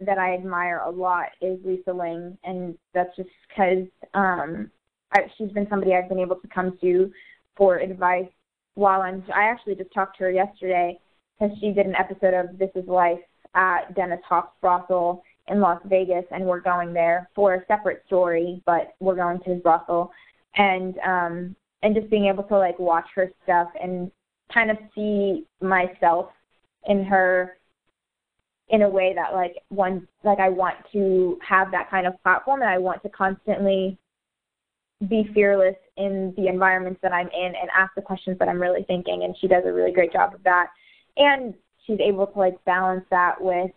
that 0.00 0.18
I 0.18 0.34
admire 0.34 0.82
a 0.84 0.90
lot 0.90 1.28
is 1.40 1.58
Lisa 1.64 1.92
Ling, 1.92 2.38
and 2.44 2.76
that's 2.94 3.14
just 3.16 3.28
because 3.48 3.86
um, 4.14 4.70
I, 5.12 5.22
she's 5.36 5.50
been 5.50 5.66
somebody 5.68 5.94
I've 5.94 6.08
been 6.08 6.20
able 6.20 6.36
to 6.36 6.48
come 6.48 6.78
to 6.80 7.10
for 7.56 7.78
advice 7.78 8.28
while 8.74 9.02
I'm. 9.02 9.24
I 9.34 9.44
actually 9.44 9.74
just 9.74 9.92
talked 9.92 10.18
to 10.18 10.24
her 10.24 10.30
yesterday 10.30 10.98
because 11.38 11.56
she 11.58 11.72
did 11.72 11.86
an 11.86 11.96
episode 11.96 12.34
of 12.34 12.58
This 12.58 12.70
Is 12.74 12.86
Life 12.86 13.20
at 13.54 13.94
Dennis 13.94 14.20
Hof's 14.28 14.52
brothel 14.60 15.22
in 15.48 15.60
Las 15.60 15.80
Vegas, 15.86 16.24
and 16.30 16.44
we're 16.44 16.60
going 16.60 16.92
there 16.92 17.28
for 17.34 17.54
a 17.54 17.66
separate 17.66 18.02
story, 18.06 18.62
but 18.66 18.94
we're 19.00 19.16
going 19.16 19.40
to 19.40 19.50
his 19.50 19.62
brothel, 19.62 20.12
and 20.56 20.96
um, 20.98 21.56
and 21.82 21.94
just 21.94 22.10
being 22.10 22.26
able 22.26 22.44
to 22.44 22.56
like 22.56 22.78
watch 22.78 23.06
her 23.14 23.30
stuff 23.42 23.68
and 23.82 24.10
kind 24.52 24.70
of 24.70 24.76
see 24.94 25.44
myself 25.60 26.30
in 26.86 27.04
her 27.04 27.57
in 28.70 28.82
a 28.82 28.88
way 28.88 29.14
that 29.14 29.34
like 29.34 29.56
one 29.68 30.06
like 30.24 30.38
I 30.38 30.48
want 30.48 30.76
to 30.92 31.38
have 31.46 31.70
that 31.70 31.90
kind 31.90 32.06
of 32.06 32.20
platform 32.22 32.60
and 32.60 32.70
I 32.70 32.78
want 32.78 33.02
to 33.02 33.08
constantly 33.08 33.98
be 35.08 35.30
fearless 35.32 35.76
in 35.96 36.34
the 36.36 36.48
environments 36.48 37.00
that 37.02 37.12
I'm 37.12 37.28
in 37.28 37.52
and 37.54 37.70
ask 37.76 37.94
the 37.94 38.02
questions 38.02 38.38
that 38.38 38.48
I'm 38.48 38.60
really 38.60 38.82
thinking 38.84 39.22
and 39.24 39.34
she 39.40 39.46
does 39.46 39.62
a 39.64 39.72
really 39.72 39.92
great 39.92 40.12
job 40.12 40.34
of 40.34 40.42
that. 40.42 40.66
And 41.16 41.54
she's 41.86 42.00
able 42.00 42.26
to 42.26 42.38
like 42.38 42.62
balance 42.64 43.04
that 43.10 43.36
with 43.40 43.70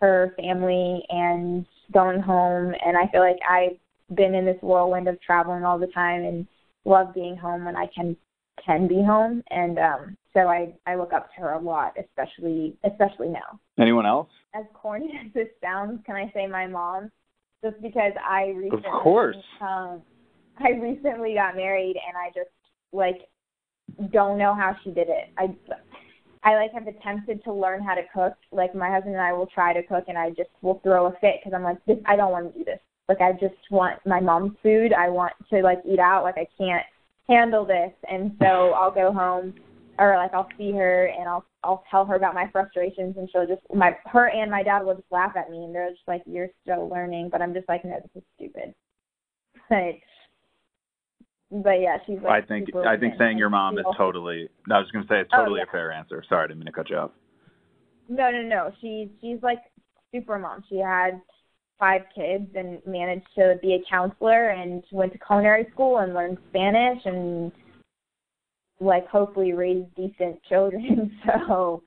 her 0.00 0.32
family 0.36 1.04
and 1.10 1.66
going 1.92 2.20
home 2.20 2.72
and 2.84 2.96
I 2.96 3.08
feel 3.08 3.20
like 3.20 3.38
I've 3.48 3.76
been 4.16 4.34
in 4.34 4.44
this 4.44 4.60
whirlwind 4.62 5.08
of 5.08 5.20
traveling 5.20 5.64
all 5.64 5.78
the 5.78 5.86
time 5.88 6.24
and 6.24 6.46
love 6.84 7.12
being 7.14 7.36
home 7.36 7.64
when 7.64 7.76
I 7.76 7.86
can 7.94 8.16
can 8.64 8.86
be 8.86 9.02
home 9.02 9.42
and 9.50 9.78
um 9.78 10.16
so 10.32 10.40
I 10.40 10.72
I 10.86 10.96
look 10.96 11.12
up 11.12 11.32
to 11.34 11.40
her 11.40 11.52
a 11.52 11.60
lot 11.60 11.94
especially 11.98 12.76
especially 12.84 13.28
now. 13.28 13.60
Anyone 13.78 14.06
else? 14.06 14.28
As 14.54 14.64
corny 14.74 15.12
as 15.26 15.32
this 15.32 15.48
sounds, 15.62 16.00
can 16.06 16.16
I 16.16 16.30
say 16.34 16.46
my 16.46 16.66
mom? 16.66 17.10
Just 17.64 17.80
because 17.82 18.12
I 18.26 18.48
recently 18.56 18.86
Of 18.86 19.02
course. 19.02 19.36
Um 19.60 20.02
I 20.58 20.70
recently 20.70 21.34
got 21.34 21.56
married 21.56 21.96
and 21.96 22.16
I 22.16 22.28
just 22.28 22.50
like 22.92 23.20
don't 24.12 24.38
know 24.38 24.54
how 24.54 24.76
she 24.82 24.90
did 24.90 25.08
it. 25.08 25.30
I 25.36 25.54
I 26.42 26.54
like 26.54 26.72
have 26.72 26.86
attempted 26.86 27.44
to 27.44 27.52
learn 27.52 27.82
how 27.82 27.94
to 27.94 28.02
cook. 28.14 28.34
Like 28.50 28.74
my 28.74 28.90
husband 28.90 29.14
and 29.14 29.22
I 29.22 29.32
will 29.32 29.46
try 29.46 29.72
to 29.72 29.82
cook, 29.82 30.04
and 30.08 30.16
I 30.16 30.30
just 30.30 30.50
will 30.62 30.80
throw 30.82 31.06
a 31.06 31.12
fit 31.20 31.36
because 31.40 31.52
I'm 31.54 31.62
like, 31.62 31.84
this. 31.86 31.98
I 32.06 32.16
don't 32.16 32.32
want 32.32 32.52
to 32.52 32.58
do 32.58 32.64
this. 32.64 32.80
Like 33.08 33.20
I 33.20 33.32
just 33.32 33.60
want 33.70 33.98
my 34.06 34.20
mom's 34.20 34.56
food. 34.62 34.92
I 34.92 35.08
want 35.08 35.32
to 35.50 35.60
like 35.62 35.80
eat 35.86 35.98
out. 35.98 36.22
Like 36.22 36.38
I 36.38 36.46
can't 36.56 36.84
handle 37.28 37.66
this, 37.66 37.92
and 38.10 38.32
so 38.40 38.72
I'll 38.72 38.90
go 38.90 39.12
home 39.12 39.54
or 40.00 40.16
like 40.16 40.32
I'll 40.32 40.48
see 40.56 40.72
her 40.72 41.06
and 41.06 41.28
I'll 41.28 41.44
I'll 41.62 41.84
tell 41.90 42.06
her 42.06 42.16
about 42.16 42.34
my 42.34 42.48
frustrations, 42.50 43.16
and 43.18 43.28
she'll 43.30 43.46
just 43.46 43.62
my 43.72 43.96
her 44.06 44.28
and 44.28 44.50
my 44.50 44.62
dad 44.62 44.82
will 44.82 44.94
just 44.94 45.12
laugh 45.12 45.32
at 45.36 45.50
me, 45.50 45.58
and 45.58 45.74
they're 45.74 45.90
just 45.90 46.08
like, 46.08 46.22
you're 46.26 46.48
still 46.62 46.88
learning, 46.88 47.28
but 47.30 47.42
I'm 47.42 47.52
just 47.52 47.68
like, 47.68 47.84
no, 47.84 48.00
this 48.00 48.22
is 48.22 48.22
stupid. 48.36 48.74
But 49.68 50.00
but 51.62 51.80
yeah, 51.80 51.98
she's 52.06 52.18
like. 52.22 52.44
I 52.44 52.46
think 52.46 52.68
I 52.74 52.96
think 52.96 53.14
saying 53.18 53.38
your 53.38 53.50
mom 53.50 53.78
is 53.78 53.84
totally. 53.96 54.48
I 54.70 54.78
was 54.78 54.90
going 54.92 55.04
to 55.04 55.08
say 55.08 55.20
it's 55.20 55.30
totally 55.30 55.60
oh, 55.60 55.64
yeah. 55.64 55.68
a 55.68 55.72
fair 55.72 55.92
answer. 55.92 56.24
Sorry, 56.28 56.44
I 56.44 56.46
didn't 56.48 56.60
mean 56.60 56.66
to 56.66 56.72
cut 56.72 56.90
you 56.90 56.96
off. 56.96 57.10
No, 58.08 58.30
no, 58.30 58.42
no. 58.42 58.72
She's 58.80 59.08
she's 59.20 59.42
like 59.42 59.58
super 60.12 60.38
mom. 60.38 60.64
She 60.68 60.78
had 60.78 61.20
five 61.78 62.02
kids 62.14 62.46
and 62.54 62.78
managed 62.86 63.26
to 63.36 63.58
be 63.62 63.74
a 63.74 63.90
counselor 63.90 64.50
and 64.50 64.84
went 64.92 65.12
to 65.12 65.18
culinary 65.18 65.66
school 65.72 65.98
and 65.98 66.14
learned 66.14 66.38
Spanish 66.50 67.00
and 67.04 67.50
like 68.80 69.06
hopefully 69.08 69.52
raise 69.52 69.84
decent 69.96 70.42
children. 70.48 71.12
So 71.26 71.82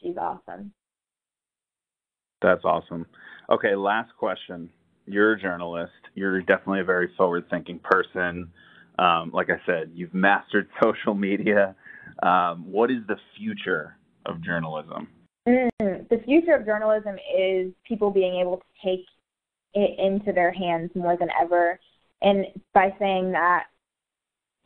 she's 0.00 0.16
awesome. 0.16 0.72
That's 2.42 2.64
awesome. 2.64 3.06
Okay, 3.48 3.74
last 3.76 4.10
question. 4.18 4.68
You're 5.06 5.32
a 5.32 5.40
journalist. 5.40 5.92
You're 6.14 6.40
definitely 6.40 6.80
a 6.80 6.84
very 6.84 7.10
forward 7.16 7.44
thinking 7.48 7.78
person. 7.78 8.50
Um, 8.98 9.30
like 9.32 9.48
I 9.50 9.64
said, 9.66 9.92
you've 9.94 10.12
mastered 10.12 10.68
social 10.82 11.14
media. 11.14 11.74
Um, 12.22 12.70
what 12.70 12.90
is 12.90 12.98
the 13.06 13.16
future 13.36 13.96
of 14.26 14.42
journalism? 14.42 15.08
Mm, 15.48 15.70
the 16.08 16.20
future 16.24 16.54
of 16.54 16.66
journalism 16.66 17.16
is 17.36 17.72
people 17.86 18.10
being 18.10 18.40
able 18.40 18.58
to 18.58 18.64
take 18.84 19.04
it 19.74 19.98
into 19.98 20.32
their 20.32 20.52
hands 20.52 20.90
more 20.94 21.16
than 21.16 21.28
ever. 21.40 21.78
And 22.20 22.46
by 22.74 22.94
saying 22.98 23.32
that, 23.32 23.64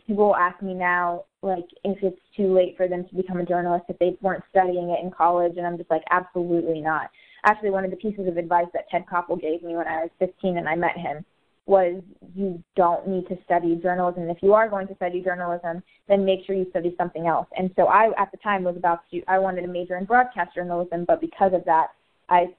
people 0.06 0.34
ask 0.36 0.62
me 0.62 0.74
now, 0.74 1.24
like, 1.42 1.66
if 1.84 1.98
it's 2.02 2.20
too 2.36 2.54
late 2.54 2.76
for 2.76 2.88
them 2.88 3.06
to 3.08 3.14
become 3.14 3.38
a 3.38 3.46
journalist 3.46 3.84
if 3.88 3.98
they 3.98 4.16
weren't 4.20 4.44
studying 4.50 4.90
it 4.90 5.02
in 5.02 5.10
college, 5.10 5.54
and 5.56 5.66
I'm 5.66 5.78
just 5.78 5.90
like, 5.90 6.02
absolutely 6.10 6.80
not. 6.80 7.10
Actually, 7.44 7.70
one 7.70 7.84
of 7.84 7.90
the 7.90 7.96
pieces 7.96 8.26
of 8.26 8.36
advice 8.36 8.66
that 8.72 8.88
Ted 8.90 9.04
Koppel 9.10 9.40
gave 9.40 9.62
me 9.62 9.76
when 9.76 9.86
I 9.86 10.02
was 10.02 10.10
15 10.18 10.58
and 10.58 10.68
I 10.68 10.74
met 10.74 10.96
him 10.96 11.24
was 11.66 12.00
you 12.34 12.62
don't 12.76 13.08
need 13.08 13.26
to 13.28 13.36
study 13.44 13.76
journalism. 13.82 14.30
If 14.30 14.38
you 14.40 14.54
are 14.54 14.68
going 14.68 14.86
to 14.86 14.94
study 14.94 15.20
journalism, 15.20 15.82
then 16.08 16.24
make 16.24 16.46
sure 16.46 16.54
you 16.54 16.66
study 16.70 16.94
something 16.96 17.26
else. 17.26 17.48
And 17.56 17.70
so 17.74 17.86
I, 17.86 18.10
at 18.20 18.30
the 18.30 18.38
time, 18.38 18.62
was 18.62 18.76
about 18.76 19.00
to, 19.10 19.22
I 19.26 19.38
wanted 19.38 19.62
to 19.62 19.68
major 19.68 19.96
in 19.96 20.04
broadcast 20.04 20.54
journalism, 20.54 21.04
but 21.06 21.20
because 21.20 21.52
of 21.52 21.64
that, 21.64 21.88
I 22.28 22.54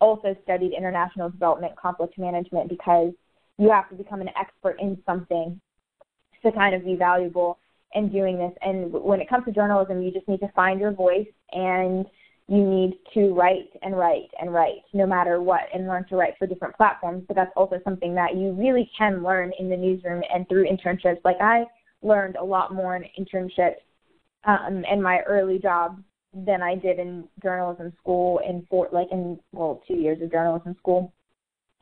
also 0.00 0.34
studied 0.44 0.72
international 0.72 1.28
development 1.28 1.76
conflict 1.76 2.18
management 2.18 2.70
because 2.70 3.12
you 3.58 3.70
have 3.70 3.88
to 3.90 3.96
become 3.96 4.20
an 4.20 4.30
expert 4.40 4.76
in 4.80 4.96
something 5.04 5.60
to 6.42 6.52
kind 6.52 6.74
of 6.74 6.84
be 6.84 6.96
valuable 6.96 7.58
in 7.94 8.10
doing 8.10 8.38
this. 8.38 8.52
And 8.62 8.92
when 8.92 9.20
it 9.20 9.28
comes 9.28 9.44
to 9.46 9.52
journalism, 9.52 10.02
you 10.02 10.10
just 10.10 10.28
need 10.28 10.40
to 10.40 10.52
find 10.54 10.80
your 10.80 10.92
voice 10.92 11.28
and 11.52 12.06
you 12.48 12.64
need 12.64 12.98
to 13.12 13.34
write 13.34 13.70
and 13.82 13.96
write 13.96 14.30
and 14.40 14.52
write 14.52 14.82
no 14.94 15.06
matter 15.06 15.40
what 15.42 15.62
and 15.74 15.86
learn 15.86 16.06
to 16.08 16.16
write 16.16 16.34
for 16.38 16.46
different 16.46 16.76
platforms. 16.76 17.24
But 17.28 17.36
that's 17.36 17.52
also 17.56 17.78
something 17.84 18.14
that 18.14 18.36
you 18.36 18.52
really 18.52 18.90
can 18.96 19.22
learn 19.22 19.52
in 19.58 19.68
the 19.68 19.76
newsroom 19.76 20.22
and 20.32 20.48
through 20.48 20.66
internships. 20.66 21.20
Like 21.24 21.40
I 21.40 21.64
learned 22.02 22.36
a 22.36 22.44
lot 22.44 22.72
more 22.72 22.96
in 22.96 23.04
internships 23.18 23.76
um, 24.44 24.84
in 24.90 25.02
my 25.02 25.20
early 25.26 25.58
job 25.58 26.02
than 26.32 26.62
I 26.62 26.74
did 26.74 26.98
in 26.98 27.24
journalism 27.42 27.92
school 28.00 28.40
in 28.46 28.66
four 28.70 28.88
like 28.92 29.08
in 29.10 29.38
well 29.52 29.82
two 29.86 29.94
years 29.94 30.20
of 30.22 30.30
journalism 30.30 30.74
school. 30.78 31.12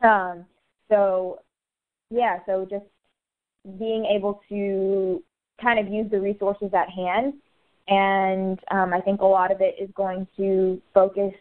Um, 0.03 0.45
so 0.89 1.41
yeah, 2.11 2.39
so 2.47 2.67
just 2.69 2.85
being 3.79 4.07
able 4.07 4.41
to 4.49 5.23
kind 5.61 5.79
of 5.79 5.93
use 5.93 6.11
the 6.11 6.21
resources 6.21 6.71
at 6.75 6.89
hand 6.91 7.35
and 7.89 8.59
um, 8.71 8.93
I 8.93 9.01
think 9.01 9.21
a 9.21 9.27
lot 9.27 9.53
of 9.53 9.61
it 9.61 9.77
is 9.81 9.89
going 9.95 10.27
to 10.37 10.81
focus 10.93 11.33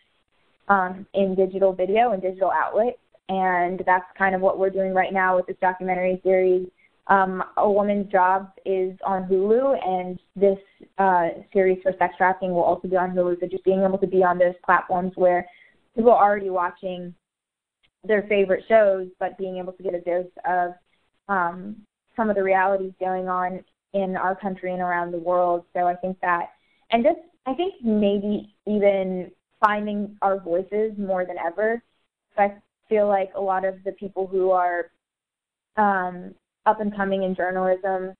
um, 0.68 1.06
in 1.14 1.36
digital 1.36 1.74
video 1.74 2.12
and 2.12 2.22
digital 2.22 2.52
outlets, 2.52 3.00
and 3.30 3.82
that's 3.86 4.06
kind 4.18 4.36
of 4.36 4.42
what 4.42 4.60
we're 4.60 4.70
doing 4.70 4.94
right 4.94 5.14
now 5.14 5.36
with 5.36 5.48
this 5.48 5.58
documentary 5.60 6.22
series. 6.24 6.68
Um, 7.08 7.44
a 7.58 7.70
Woman's 7.70 8.12
Job 8.12 8.52
is 8.66 8.98
on 9.06 9.26
Hulu, 9.26 9.78
and 9.88 10.20
this 10.36 10.58
uh, 10.98 11.30
series 11.54 11.80
for 11.84 11.94
sex 11.98 12.16
trafficking 12.18 12.52
will 12.52 12.64
also 12.64 12.88
be 12.88 12.96
on 12.96 13.12
Hulu. 13.12 13.40
So 13.40 13.48
just 13.48 13.64
being 13.64 13.84
able 13.84 14.00
to 14.00 14.08
be 14.08 14.24
on 14.24 14.38
those 14.38 14.56
platforms 14.64 15.14
where 15.16 15.48
people 15.96 16.12
are 16.12 16.24
already 16.24 16.50
watching 16.50 17.14
their 18.04 18.24
favorite 18.24 18.64
shows, 18.68 19.08
but 19.20 19.38
being 19.38 19.58
able 19.58 19.74
to 19.74 19.84
get 19.84 19.96
a 19.96 20.02
dose 20.02 20.26
of 20.48 20.74
um, 21.28 21.76
some 22.16 22.30
of 22.30 22.36
the 22.36 22.44
realities 22.44 22.94
going 23.00 23.28
on 23.28 23.64
in 23.94 24.16
our 24.16 24.36
country 24.36 24.74
and 24.74 24.82
around 24.82 25.12
the 25.12 25.20
world. 25.20 25.64
So 25.74 25.88
I 25.88 25.96
think 25.96 26.20
that, 26.22 26.50
and 26.92 27.04
just 27.04 27.20
I 27.46 27.54
think 27.54 27.76
maybe 27.84 28.56
even 28.66 29.32
finding 29.64 30.18
our 30.22 30.40
voices 30.40 30.94
more 30.98 31.26
than 31.26 31.38
ever. 31.38 31.82
So 32.36 32.44
I 32.44 32.56
feel 32.90 33.08
like 33.08 33.32
a 33.36 33.42
lot 33.42 33.66
of 33.66 33.76
the 33.84 33.94
people 33.94 34.28
who 34.28 34.52
are 34.52 34.92
um, 35.78 36.34
up 36.66 36.82
and 36.82 36.96
coming 36.96 37.24
in 37.24 37.36
journalism 37.36 38.14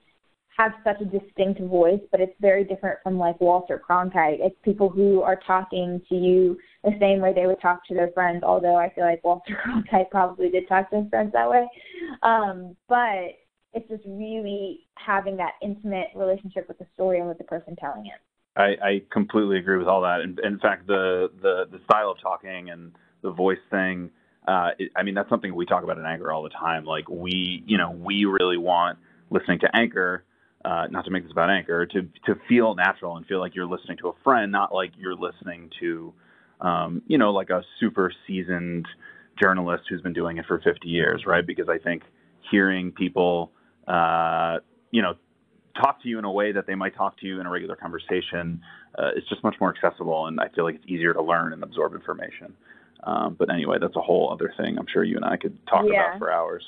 have 0.58 0.72
such 0.84 1.02
a 1.02 1.06
distinct 1.06 1.60
voice, 1.62 2.00
but 2.12 2.22
it's 2.22 2.36
very 2.40 2.64
different 2.64 3.00
from 3.04 3.18
like 3.18 3.40
Walter 3.42 3.82
Cronkite. 3.88 4.38
It's 4.40 4.56
people 4.64 4.90
who 4.90 5.22
are 5.22 5.38
talking 5.46 6.02
to 6.08 6.16
you 6.16 6.58
the 6.84 6.96
same 7.00 7.20
way 7.20 7.34
they 7.34 7.46
would 7.46 7.60
talk 7.62 7.86
to 7.88 7.94
their 7.94 8.12
friends, 8.12 8.44
although 8.44 8.78
I 8.78 8.90
feel 8.94 9.04
like 9.04 9.24
Walter 9.24 9.58
Cronkite 9.66 10.10
probably 10.10 10.50
did 10.50 10.68
talk 10.68 10.90
to 10.92 11.02
his 11.02 11.10
friends 11.10 11.34
that 11.34 11.50
way. 11.50 11.68
Um, 12.24 12.76
but 12.88 13.36
it's 13.76 13.88
just 13.90 14.04
really 14.08 14.88
having 14.96 15.38
that 15.38 15.54
intimate 15.62 16.08
relationship 16.16 16.68
with 16.68 16.80
the 16.80 16.88
story 16.96 17.20
and 17.20 17.28
with 17.28 17.38
the 17.38 17.44
person 17.44 17.76
telling 17.76 18.06
it. 18.08 18.14
I, 18.58 18.88
I 18.88 19.02
completely 19.12 19.60
agree 19.60 19.78
with 19.78 19.88
all 19.88 20.02
that. 20.02 20.22
In, 20.22 20.38
in 20.44 20.60
fact, 20.60 20.88
the, 20.88 21.30
the 21.42 21.66
the 21.70 21.80
style 21.84 22.10
of 22.10 22.18
talking 22.22 22.70
and 22.70 22.94
the 23.22 23.32
voice 23.32 23.60
thing. 23.70 24.10
Uh, 24.48 24.70
it, 24.80 24.92
I 24.96 25.04
mean, 25.04 25.14
that's 25.14 25.30
something 25.30 25.54
we 25.54 25.66
talk 25.66 25.84
about 25.84 25.98
in 25.98 26.06
Anchor 26.06 26.32
all 26.32 26.44
the 26.44 26.50
time. 26.50 26.86
Like 26.86 27.10
we, 27.10 27.64
you 27.66 27.78
know, 27.78 27.92
we 27.92 28.26
really 28.26 28.58
want 28.58 28.98
listening 29.30 29.60
to 29.60 29.76
Anchor 29.76 30.24
uh, 30.66 30.88
not 30.90 31.06
to 31.06 31.12
make 31.12 31.24
this 31.24 31.32
about 31.32 31.50
Anchor, 31.50 31.86
to 31.86 32.02
to 32.26 32.36
feel 32.50 32.74
natural 32.74 33.18
and 33.18 33.26
feel 33.28 33.40
like 33.40 33.54
you're 33.56 33.68
listening 33.68 33.98
to 33.98 34.08
a 34.10 34.14
friend, 34.24 34.52
not 34.52 34.74
like 34.74 34.92
you're 34.98 35.16
listening 35.16 35.70
to, 35.80 36.14
um, 36.60 37.04
you 37.08 37.20
know, 37.20 37.32
like 37.32 37.52
a 37.52 37.62
super 37.80 38.12
seasoned 38.26 38.88
journalist 39.40 39.84
who's 39.88 40.02
been 40.02 40.14
doing 40.14 40.38
it 40.38 40.46
for 40.48 40.60
50 40.60 40.88
years, 40.88 41.24
right? 41.28 41.46
Because 41.46 41.70
I 41.70 41.78
think 41.78 42.02
hearing 42.50 42.92
people, 42.92 43.52
uh, 43.88 44.58
you 44.92 45.02
know, 45.02 45.16
talk 45.82 46.02
to 46.04 46.08
you 46.08 46.20
in 46.20 46.26
a 46.26 46.32
way 46.32 46.52
that 46.52 46.68
they 46.68 46.76
might 46.76 46.96
talk 46.96 47.20
to 47.20 47.26
you 47.26 47.40
in 47.40 47.46
a 47.46 47.50
regular 47.50 47.76
conversation 47.76 48.62
uh, 48.98 49.10
is 49.16 49.24
just 49.30 49.44
much 49.44 49.56
more 49.60 49.74
accessible, 49.76 50.28
and 50.28 50.40
I 50.40 50.48
feel 50.50 50.64
like 50.64 50.76
it's 50.76 50.86
easier 50.88 51.14
to 51.14 51.22
learn 51.22 51.54
and 51.54 51.64
absorb 51.64 51.94
information. 51.94 52.56
Um, 53.04 53.36
but 53.38 53.54
anyway, 53.54 53.78
that's 53.80 53.96
a 53.96 54.02
whole 54.02 54.32
other 54.32 54.54
thing. 54.58 54.78
I'm 54.80 54.88
sure 54.92 55.04
you 55.04 55.16
and 55.18 55.26
I 55.26 55.38
could 55.38 55.58
talk 55.68 55.86
yeah. 55.88 56.10
about 56.10 56.20
for 56.20 56.32
hours. 56.32 56.64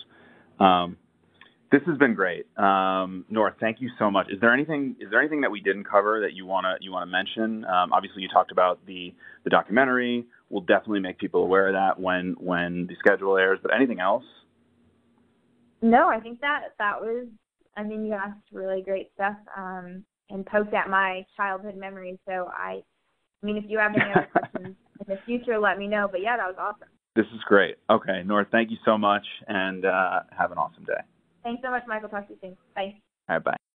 Um, 0.60 0.98
this 1.72 1.82
has 1.86 1.98
been 1.98 2.14
great, 2.14 2.46
um, 2.58 3.26
Noor. 3.30 3.54
Thank 3.60 3.82
you 3.82 3.90
so 4.00 4.10
much. 4.10 4.28
Is 4.30 4.40
there 4.40 4.54
anything 4.54 4.96
is 5.02 5.10
there 5.12 5.20
anything 5.20 5.42
that 5.42 5.52
we 5.52 5.60
didn't 5.60 5.84
cover 5.84 6.22
that 6.22 6.34
you 6.34 6.46
wanna 6.46 6.76
you 6.80 6.94
wanna 6.94 7.08
mention? 7.08 7.66
Um, 7.66 7.92
obviously, 7.92 8.22
you 8.22 8.30
talked 8.30 8.52
about 8.52 8.86
the 8.86 9.14
the 9.44 9.50
documentary. 9.50 10.26
We'll 10.50 10.62
definitely 10.62 11.02
make 11.02 11.18
people 11.18 11.44
aware 11.44 11.68
of 11.68 11.74
that 11.74 12.00
when 12.00 12.36
when 12.40 12.88
the 12.88 12.96
schedule 13.00 13.36
airs. 13.36 13.60
But 13.62 13.76
anything 13.76 14.00
else? 14.00 14.24
No, 15.82 16.10
I 16.10 16.20
think 16.20 16.42
that 16.42 16.74
that 16.80 17.00
was. 17.00 17.28
I 17.76 17.84
mean, 17.84 18.06
you 18.06 18.13
asked 18.13 18.40
really 18.52 18.82
great 18.82 19.12
stuff 19.13 19.36
um, 19.56 20.04
and 20.30 20.46
poked 20.46 20.74
at 20.74 20.90
my 20.90 21.24
childhood 21.36 21.78
memories. 21.78 22.18
So 22.28 22.50
I, 22.52 22.82
I 23.44 23.46
mean, 23.46 23.58
if 23.58 23.66
you 23.68 23.78
have 23.78 23.92
any 23.94 24.12
other 24.12 24.28
questions 24.32 24.76
in 25.00 25.06
the 25.08 25.20
future, 25.26 25.60
let 25.60 25.78
me 25.78 25.88
know. 25.88 26.08
But 26.12 26.22
yeah, 26.22 26.38
that 26.38 26.48
was 26.48 26.56
awesome. 26.58 26.90
This 27.16 27.28
is 27.34 27.42
great. 27.48 27.78
Okay, 27.90 28.24
Noor, 28.24 28.48
thank 28.52 28.70
you 28.70 28.78
so 28.86 28.98
much, 28.98 29.26
and 29.48 29.86
uh, 29.86 30.22
have 30.38 30.52
an 30.52 30.60
awesome 30.60 30.84
day. 30.86 31.02
Thanks 31.44 31.63
so 31.63 31.72
much, 31.72 31.84
Michael. 31.88 32.10
Talk 32.10 32.28
to 32.28 32.34
you 32.34 32.40
soon. 32.42 32.58
Bye. 32.76 32.94
All 33.30 33.36
right, 33.36 33.44
bye. 33.44 33.58